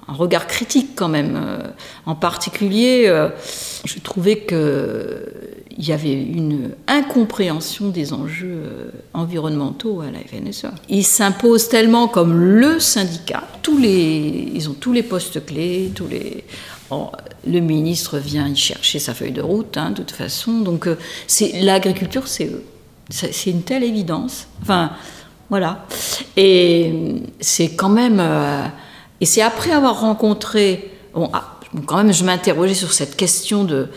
un 0.08 0.14
regard 0.14 0.48
critique 0.48 0.92
quand 0.96 1.08
même. 1.08 1.40
Euh, 1.40 1.68
en 2.08 2.16
particulier, 2.16 3.04
euh, 3.06 3.30
je 3.86 4.00
trouvais 4.00 4.40
qu'il 4.40 5.86
y 5.86 5.92
avait 5.92 6.14
une 6.14 6.72
incompréhension 6.88 7.90
des 7.90 8.12
enjeux 8.12 8.92
environnementaux 9.14 10.02
à 10.02 10.06
la 10.12 10.20
FNSEA. 10.20 10.74
Ils 10.90 11.06
s'imposent 11.06 11.70
tellement 11.70 12.08
comme 12.08 12.34
le 12.34 12.80
syndicat. 12.80 13.44
Tous 13.62 13.78
les, 13.78 14.52
ils 14.56 14.70
ont 14.70 14.74
tous 14.74 14.94
les 14.94 15.04
postes 15.04 15.46
clés, 15.46 15.92
tous 15.94 16.08
les. 16.08 16.44
le 17.48 17.60
ministre 17.60 18.18
vient 18.18 18.48
y 18.48 18.56
chercher 18.56 19.00
sa 19.00 19.14
feuille 19.14 19.32
de 19.32 19.42
route, 19.42 19.78
hein, 19.78 19.92
de 19.92 19.98
toute 19.98 20.12
façon. 20.12 20.60
Donc, 20.60 20.90
c'est 21.28 21.62
l'agriculture, 21.62 22.28
c'est 22.28 22.48
eux. 22.48 22.64
C'est 23.10 23.50
une 23.50 23.64
telle 23.64 23.84
évidence. 23.84 24.48
Enfin, 24.62 24.92
voilà. 25.50 25.86
Et 26.38 26.94
c'est 27.40 27.76
quand 27.76 27.90
même. 27.90 28.20
Euh, 28.20 28.66
et 29.22 29.26
c'est 29.26 29.42
après 29.42 29.72
avoir 29.72 30.00
rencontré. 30.00 30.92
Ah, 31.34 31.58
bon, 31.74 31.82
quand 31.86 31.98
même, 31.98 32.14
je 32.14 32.24
m'interrogeais 32.24 32.74
sur 32.74 32.94
cette 32.94 33.16
question 33.16 33.64
de. 33.64 33.88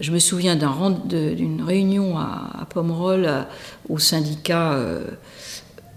Je 0.00 0.10
me 0.10 0.18
souviens 0.18 0.56
d'une 0.56 1.62
réunion 1.62 2.18
à, 2.18 2.66
Pomerol 2.68 3.24
euh, 3.26 3.42
au 3.88 3.98
syndicat, 3.98 4.72
euh, 4.72 5.04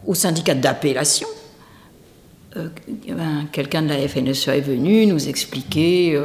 au 0.06 0.14
syndicat 0.14 0.54
d'appellation. 0.54 1.28
Quelqu'un 3.52 3.82
de 3.82 3.90
la 3.90 4.08
FNSE 4.08 4.48
est 4.50 4.62
venu 4.62 5.06
nous 5.06 5.28
expliquer 5.28 6.20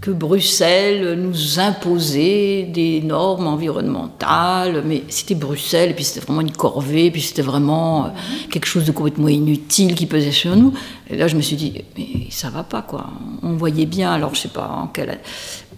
que 0.00 0.10
Bruxelles 0.10 1.18
nous 1.18 1.58
imposait 1.58 2.64
des 2.64 3.00
normes 3.00 3.46
environnementales, 3.46 4.82
mais 4.84 5.02
c'était 5.08 5.34
Bruxelles, 5.34 5.90
et 5.90 5.94
puis 5.94 6.04
c'était 6.04 6.24
vraiment 6.24 6.40
une 6.40 6.52
corvée, 6.52 7.10
puis 7.10 7.20
c'était 7.20 7.42
vraiment 7.42 8.06
euh, 8.06 8.08
quelque 8.50 8.66
chose 8.66 8.84
de 8.84 8.92
complètement 8.92 9.28
inutile 9.28 9.94
qui 9.94 10.06
pesait 10.06 10.32
sur 10.32 10.56
nous. 10.56 10.72
Et 11.08 11.16
là, 11.16 11.28
je 11.28 11.36
me 11.36 11.42
suis 11.42 11.56
dit, 11.56 11.84
mais 11.96 12.06
ça 12.30 12.50
va 12.50 12.62
pas, 12.62 12.82
quoi. 12.82 13.06
On 13.42 13.54
voyait 13.54 13.86
bien, 13.86 14.12
alors 14.12 14.34
je 14.34 14.40
sais 14.40 14.48
pas 14.48 14.68
en 14.68 14.86
quelle... 14.88 15.18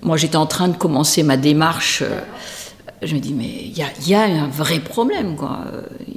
Moi, 0.03 0.17
j'étais 0.17 0.37
en 0.37 0.47
train 0.47 0.69
de 0.69 0.77
commencer 0.77 1.23
ma 1.23 1.37
démarche. 1.37 2.03
Euh, 3.03 3.07
je 3.07 3.15
me 3.15 3.21
dis, 3.21 3.35
mais 3.35 3.45
il 3.47 4.09
y 4.09 4.15
a, 4.15 4.23
un 4.23 4.49
vrai 4.49 4.81
problème, 4.81 5.37
quoi. 5.37 5.65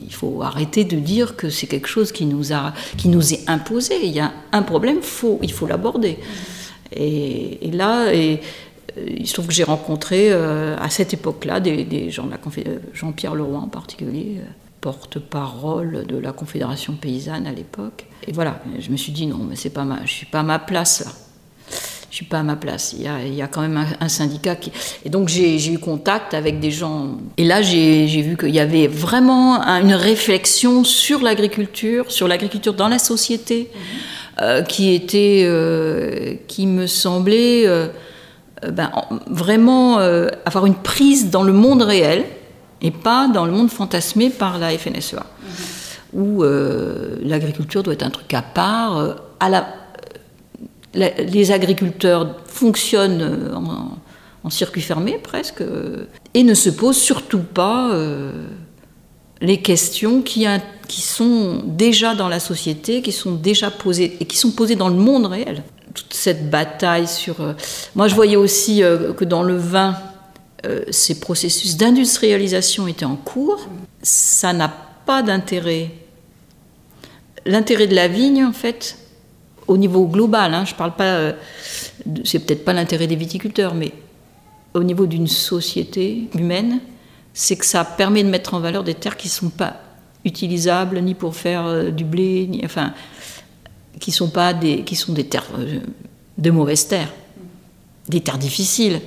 Il 0.01 0.13
faut 0.13 0.41
arrêter 0.41 0.83
de 0.83 0.97
dire 0.97 1.35
que 1.35 1.49
c'est 1.49 1.67
quelque 1.67 1.87
chose 1.87 2.11
qui 2.11 2.25
nous, 2.25 2.53
a, 2.53 2.73
qui 2.97 3.09
nous 3.09 3.33
est 3.33 3.49
imposé. 3.49 3.95
Il 4.03 4.11
y 4.11 4.19
a 4.19 4.31
un 4.51 4.63
problème, 4.63 4.99
il 5.41 5.51
faut 5.51 5.67
l'aborder. 5.67 6.17
Et, 6.91 7.71
là, 7.71 8.13
et, 8.13 8.41
euh, 8.97 9.05
il 9.07 9.27
se 9.27 9.33
trouve 9.33 9.47
que 9.47 9.53
j'ai 9.53 9.63
rencontré 9.63 10.31
euh, 10.31 10.75
à 10.77 10.89
cette 10.89 11.13
époque-là 11.13 11.59
des, 11.59 12.09
gens 12.09 12.25
de 12.25 12.31
la 12.31 12.37
Confédération, 12.37 12.81
Jean-Pierre 12.93 13.35
Leroy 13.35 13.57
en 13.57 13.67
particulier, 13.67 14.37
euh, 14.39 14.45
porte-parole 14.81 16.05
de 16.05 16.17
la 16.17 16.31
Confédération 16.31 16.93
paysanne 16.93 17.45
à 17.47 17.51
l'époque. 17.51 18.07
Et 18.27 18.31
voilà, 18.31 18.61
je 18.79 18.89
me 18.89 18.97
suis 18.97 19.11
dit 19.11 19.27
non, 19.27 19.39
mais 19.47 19.55
c'est 19.55 19.69
pas 19.69 19.83
ma, 19.83 20.05
je 20.05 20.11
suis 20.11 20.25
pas 20.25 20.39
à 20.39 20.43
ma 20.43 20.59
place 20.59 21.03
là. 21.05 21.11
Je 22.09 22.15
suis 22.15 22.25
pas 22.25 22.39
à 22.39 22.43
ma 22.43 22.55
place. 22.55 22.95
Il 22.97 23.03
y 23.03 23.07
a, 23.07 23.23
il 23.23 23.35
y 23.35 23.41
a 23.41 23.47
quand 23.47 23.61
même 23.61 23.85
un, 23.99 24.09
syndicat 24.09 24.55
qui. 24.55 24.71
Et 25.05 25.09
donc 25.09 25.29
j'ai 25.29 25.71
eu 25.71 25.77
contact 25.77 26.33
avec 26.33 26.59
des 26.59 26.71
gens. 26.71 27.17
Et 27.37 27.43
là 27.43 27.61
j'ai 27.61 28.21
vu 28.21 28.35
qu'il 28.35 28.49
y 28.49 28.59
avait 28.59 28.87
vraiment 28.87 29.61
une 29.61 29.93
réflexion 29.93 30.83
sur 30.83 31.21
l'agriculture, 31.21 32.11
sur 32.11 32.27
l'agriculture 32.27 32.73
dans 32.73 32.87
la 32.87 32.99
société. 32.99 33.69
Euh, 34.41 34.61
qui 34.61 34.93
était, 34.93 35.41
euh, 35.43 36.35
qui 36.47 36.65
me 36.65 36.87
semblait 36.87 37.67
euh, 37.67 37.87
ben, 38.71 38.89
vraiment 39.27 39.97
avoir 40.45 40.65
une 40.65 40.75
prise 40.75 41.29
dans 41.29 41.43
le 41.43 41.51
monde 41.51 41.81
réel 41.81 42.23
et 42.81 42.91
pas 42.91 43.27
dans 43.27 43.45
le 43.45 43.51
monde 43.51 43.69
fantasmé 43.69 44.29
par 44.29 44.57
la 44.57 44.69
FNSEA, 44.77 45.25
mhm. 46.13 46.21
où 46.21 46.43
l'agriculture 47.21 47.83
doit 47.83 47.93
être 47.93 48.03
un 48.03 48.09
truc 48.11 48.33
à 48.33 48.41
part. 48.41 49.15
à 49.41 49.49
la, 49.49 49.67
les 50.93 51.51
agriculteurs 51.51 52.35
fonctionnent 52.45 53.51
en, 53.53 53.97
en, 54.43 54.49
circuit 54.49 54.81
fermé 54.81 55.19
presque 55.21 55.63
et 56.33 56.43
ne 56.43 56.53
se 56.53 56.69
posent 56.69 56.97
surtout 56.97 57.43
pas 57.43 57.91
les 59.41 59.61
questions 59.61 60.21
qui, 60.21 60.45
qui, 60.87 61.01
sont 61.01 61.63
déjà 61.65 62.15
dans 62.15 62.27
la 62.27 62.39
société, 62.39 63.01
qui 63.01 63.11
sont 63.11 63.35
déjà 63.35 63.71
posées 63.71 64.17
et 64.19 64.25
qui 64.25 64.37
sont 64.37 64.51
posées 64.51 64.75
dans 64.75 64.89
le 64.89 64.95
monde 64.95 65.25
réel. 65.25 65.63
Toute 65.93 66.13
cette 66.13 66.49
bataille 66.49 67.07
sur. 67.07 67.41
Euh, 67.41 67.53
moi, 67.95 68.07
je 68.07 68.15
voyais 68.15 68.35
aussi 68.35 68.83
euh, 68.83 69.13
que 69.13 69.25
dans 69.25 69.43
le 69.43 69.57
vin, 69.57 69.97
euh, 70.65 70.83
ces 70.91 71.19
processus 71.19 71.77
d'industrialisation 71.77 72.87
étaient 72.87 73.05
en 73.05 73.15
cours. 73.15 73.67
Ça 74.03 74.53
n'a 74.53 74.71
pas 75.05 75.23
d'intérêt. 75.23 75.91
L'intérêt 77.45 77.87
de 77.87 77.95
la 77.95 78.07
vigne, 78.07 78.45
en 78.45 78.53
fait, 78.53 78.97
au 79.69 79.77
niveau 79.77 80.05
global, 80.07 80.53
hein, 80.53 80.65
je 80.65 80.73
parle 80.75 80.95
pas. 80.95 81.33
c'est 82.25 82.39
peut-être 82.39 82.65
pas 82.65 82.73
l'intérêt 82.73 83.07
des 83.07 83.15
viticulteurs, 83.15 83.75
mais 83.75 83.93
au 84.73 84.83
niveau 84.83 85.05
d'une 85.05 85.27
société 85.27 86.27
humaine, 86.35 86.79
c'est 87.33 87.55
que 87.55 87.65
ça 87.65 87.85
permet 87.85 88.23
de 88.23 88.29
mettre 88.29 88.53
en 88.53 88.59
valeur 88.59 88.83
des 88.83 88.95
terres 88.95 89.15
qui 89.15 89.27
ne 89.27 89.31
sont 89.33 89.49
pas 89.49 89.77
utilisables 90.25 90.99
ni 90.99 91.13
pour 91.13 91.35
faire 91.35 91.65
euh, 91.65 91.91
du 91.91 92.03
blé, 92.03 92.47
ni, 92.47 92.61
enfin, 92.65 92.93
qui 93.99 94.11
sont 94.11 94.29
pas 94.29 94.53
des, 94.53 94.83
qui 94.83 94.95
sont 94.95 95.13
des 95.13 95.25
terres 95.25 95.47
euh, 95.57 95.79
de 96.37 96.51
mauvaises 96.51 96.87
terres, 96.87 97.13
des 98.07 98.21
terres 98.21 98.37
difficiles. 98.37 98.99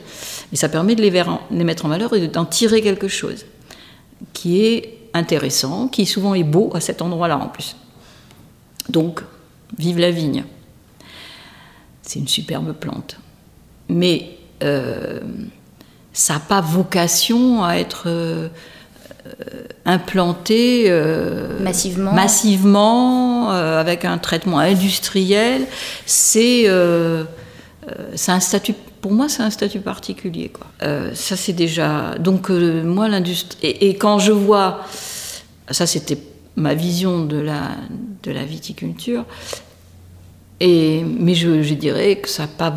Mais 0.50 0.56
ça 0.56 0.68
permet 0.68 0.94
de 0.94 1.02
les, 1.02 1.10
les 1.10 1.64
mettre 1.64 1.84
en 1.84 1.88
valeur 1.88 2.14
et 2.14 2.28
d'en 2.28 2.44
tirer 2.44 2.80
quelque 2.80 3.08
chose 3.08 3.44
qui 4.32 4.64
est 4.64 4.98
intéressant, 5.14 5.88
qui 5.88 6.06
souvent 6.06 6.34
est 6.34 6.44
beau 6.44 6.70
à 6.74 6.80
cet 6.80 7.02
endroit-là 7.02 7.38
en 7.38 7.48
plus. 7.48 7.76
Donc, 8.88 9.22
vive 9.78 9.98
la 9.98 10.10
vigne. 10.10 10.44
C'est 12.02 12.18
une 12.18 12.28
superbe 12.28 12.72
plante. 12.72 13.16
Mais 13.88 14.30
euh, 14.62 15.20
ça 16.12 16.34
n'a 16.34 16.40
pas 16.40 16.60
vocation 16.60 17.64
à 17.64 17.76
être 17.76 18.04
euh, 18.06 18.48
implanté 19.84 20.90
massivement, 21.60 22.12
massivement 22.12 23.48
traitement 23.48 23.78
avec 23.80 24.04
un 24.04 24.18
traitement 24.18 24.58
industriel, 24.58 25.66
c'est 26.06 26.66
un 26.68 28.40
statut 28.40 28.74
pour 29.00 29.12
moi, 29.12 29.28
c'est 29.28 29.42
un 29.42 29.50
statut 29.50 29.80
particulier. 29.80 30.48
Quoi. 30.48 30.66
ça, 31.14 31.36
c'est 31.36 31.52
déjà. 31.52 32.14
Donc, 32.18 32.50
moi, 32.50 33.08
l'industrie. 33.08 33.58
Et, 33.62 33.96
quand 33.96 34.18
je 34.18 34.32
vois. 34.32 34.80
Ça, 35.70 35.86
c'était 35.86 36.18
ma 36.56 36.74
vision 36.74 37.24
de 37.24 37.38
la, 37.38 37.70
de 38.22 38.30
la 38.30 38.44
viticulture. 38.44 39.24
Et, 40.60 41.02
mais 41.02 41.34
je, 41.34 41.74
dirais 41.74 42.16
que 42.16 42.28
ça 42.28 42.46
pas 42.46 42.74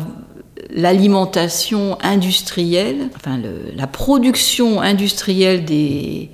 l'alimentation 0.70 1.98
industrielle, 2.02 3.10
enfin 3.14 3.38
la 3.76 3.86
production 3.86 4.80
industrielle 4.80 5.64
des, 5.64 6.30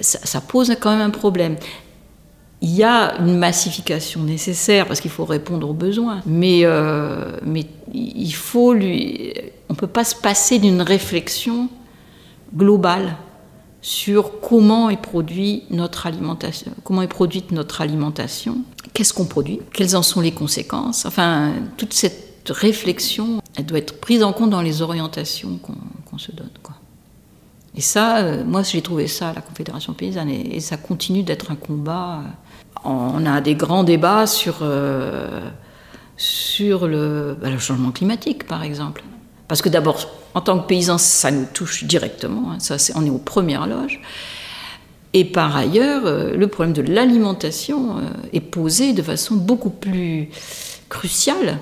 ça, 0.00 0.40
pose 0.40 0.74
quand 0.80 0.90
même 0.90 1.00
un 1.00 1.10
problème. 1.10 1.56
Il 2.60 2.70
y 2.70 2.84
a 2.84 3.18
une 3.18 3.38
massification 3.38 4.22
nécessaire 4.22 4.86
parce 4.86 5.00
qu'il 5.00 5.10
faut 5.10 5.24
répondre 5.24 5.68
aux 5.68 5.74
besoins, 5.74 6.20
mais, 6.26 6.60
euh, 6.64 7.36
mais 7.42 7.66
il 7.92 8.32
faut 8.32 8.72
lui, 8.72 9.32
on 9.68 9.74
peut 9.74 9.88
pas 9.88 10.04
se 10.04 10.14
passer 10.14 10.58
d'une 10.58 10.82
réflexion 10.82 11.68
globale 12.54 13.16
sur 13.82 14.40
comment 14.40 14.88
est 14.88 15.00
produit 15.00 15.64
notre 15.70 16.06
alimentation, 16.06 16.72
comment 16.84 17.02
est 17.02 17.08
produite 17.08 17.52
notre 17.52 17.80
alimentation, 17.80 18.58
qu'est-ce 18.94 19.12
qu'on 19.12 19.26
produit, 19.26 19.60
quelles 19.74 19.96
en 19.96 20.02
sont 20.02 20.20
les 20.20 20.32
conséquences, 20.32 21.04
enfin 21.04 21.52
toute 21.76 21.92
cette 21.92 22.48
réflexion, 22.48 23.42
elle 23.56 23.66
doit 23.66 23.78
être 23.78 24.00
prise 24.00 24.22
en 24.22 24.32
compte 24.32 24.50
dans 24.50 24.62
les 24.62 24.82
orientations 24.82 25.58
qu'on 25.58 26.18
se 26.18 26.32
donne. 26.32 26.48
Et 27.74 27.80
ça, 27.80 28.18
euh, 28.18 28.44
moi 28.44 28.62
j'ai 28.62 28.82
trouvé 28.82 29.06
ça 29.06 29.30
à 29.30 29.32
la 29.32 29.40
Confédération 29.40 29.94
paysanne 29.94 30.28
et, 30.28 30.60
ça 30.60 30.76
continue 30.76 31.22
d'être 31.22 31.50
un 31.50 31.56
combat. 31.56 32.22
On 32.84 33.24
a 33.24 33.40
des 33.40 33.54
grands 33.54 33.84
débats 33.84 34.26
sur, 34.26 34.58
euh, 34.60 35.40
sur 36.16 36.80
bah, 36.80 36.86
le, 37.50 37.58
changement 37.58 37.90
climatique 37.90 38.46
par 38.46 38.62
exemple. 38.62 39.02
Parce 39.52 39.60
que 39.60 39.68
d'abord, 39.68 40.08
en 40.32 40.40
tant 40.40 40.58
que 40.58 40.66
paysan, 40.66 40.96
ça 40.96 41.30
nous 41.30 41.44
touche 41.44 41.84
directement, 41.84 42.52
hein. 42.52 42.58
ça, 42.58 42.78
on 42.94 43.04
est 43.04 43.10
aux 43.10 43.18
premières 43.18 43.66
loges. 43.66 44.00
Et 45.12 45.26
par 45.26 45.54
ailleurs, 45.54 46.06
euh, 46.06 46.34
le 46.34 46.48
problème 46.48 46.72
de 46.72 46.80
l'alimentation 46.80 47.96
est 48.32 48.40
posé 48.40 48.94
de 48.94 49.02
façon 49.02 49.34
beaucoup 49.34 49.68
plus 49.68 50.30
cruciale 50.88 51.58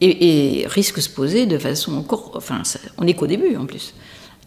et, 0.00 0.66
risque 0.68 0.98
de 0.98 1.00
se 1.00 1.10
poser 1.10 1.46
de 1.46 1.58
façon 1.58 1.96
encore. 1.96 2.30
Enfin, 2.36 2.62
on 2.96 3.02
n'est 3.06 3.14
qu'au 3.14 3.26
début 3.26 3.56
en 3.56 3.66
plus. 3.66 3.94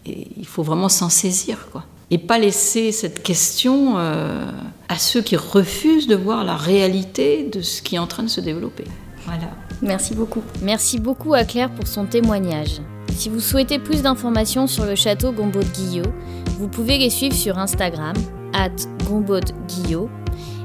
Et 0.06 0.28
il 0.38 0.46
faut 0.46 0.62
vraiment 0.62 0.88
s'en 0.88 1.10
saisir, 1.10 1.68
quoi. 1.70 1.84
Et 2.10 2.16
pas 2.16 2.38
laisser 2.38 2.92
cette 2.92 3.22
question 3.22 3.98
euh, 3.98 4.50
à 4.88 4.96
ceux 4.96 5.20
qui 5.20 5.36
refusent 5.36 6.06
de 6.06 6.16
voir 6.16 6.44
la 6.44 6.56
réalité 6.56 7.46
de 7.52 7.60
ce 7.60 7.82
qui 7.82 7.96
est 7.96 7.98
en 7.98 8.06
train 8.06 8.22
de 8.22 8.28
se 8.28 8.40
développer. 8.40 8.84
Voilà. 9.26 9.50
Merci 9.82 10.14
beaucoup. 10.14 10.42
Merci 10.62 10.98
beaucoup 10.98 11.34
à 11.34 11.44
Claire 11.44 11.70
pour 11.70 11.86
son 11.86 12.06
témoignage. 12.06 12.80
Si 13.14 13.28
vous 13.28 13.40
souhaitez 13.40 13.78
plus 13.78 14.02
d'informations 14.02 14.66
sur 14.66 14.84
le 14.84 14.94
château 14.94 15.32
Gombaud 15.32 15.62
de 15.62 15.68
Guillot, 15.68 16.12
vous 16.58 16.68
pouvez 16.68 16.98
les 16.98 17.10
suivre 17.10 17.34
sur 17.34 17.58
Instagram, 17.58 18.14
at 18.52 18.70
Gombaud 19.06 19.40
Guillot, 19.68 20.08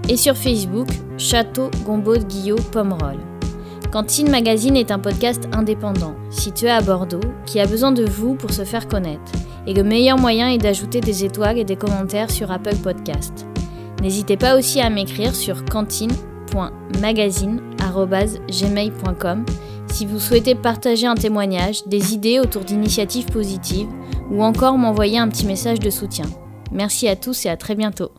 et 0.10 0.17
sur 0.17 0.36
Facebook, 0.36 0.88
Château 1.17 1.71
Gombaud 1.86 2.17
Guillot 2.17 2.58
Pomerol. 2.71 3.17
Cantine 3.91 4.30
Magazine 4.30 4.75
est 4.75 4.91
un 4.91 4.99
podcast 4.99 5.47
indépendant, 5.54 6.15
situé 6.30 6.69
à 6.69 6.82
Bordeaux, 6.82 7.21
qui 7.45 7.60
a 7.60 7.65
besoin 7.65 7.93
de 7.93 8.04
vous 8.04 8.36
pour 8.36 8.51
se 8.51 8.65
faire 8.65 8.88
connaître. 8.88 9.32
Et 9.67 9.73
le 9.73 9.84
meilleur 9.84 10.17
moyen 10.17 10.49
est 10.49 10.58
d'ajouter 10.58 10.99
des 10.99 11.23
étoiles 11.23 11.58
et 11.58 11.63
des 11.63 11.78
commentaires 11.78 12.30
sur 12.30 12.51
Apple 12.51 12.75
Podcast. 12.75 13.45
N'hésitez 14.01 14.38
pas 14.38 14.58
aussi 14.58 14.82
à 14.82 14.89
m'écrire 14.89 15.34
sur 15.34 15.63
cantine.magazine.gmail.com 16.55 19.45
si 19.87 20.05
vous 20.05 20.19
souhaitez 20.19 20.55
partager 20.55 21.07
un 21.07 21.15
témoignage, 21.15 21.85
des 21.85 22.13
idées 22.13 22.39
autour 22.39 22.63
d'initiatives 22.63 23.27
positives 23.27 23.87
ou 24.29 24.43
encore 24.43 24.77
m'envoyer 24.77 25.19
un 25.19 25.29
petit 25.29 25.45
message 25.45 25.79
de 25.79 25.89
soutien. 25.89 26.25
Merci 26.71 27.07
à 27.07 27.15
tous 27.15 27.45
et 27.45 27.49
à 27.49 27.55
très 27.55 27.75
bientôt. 27.75 28.11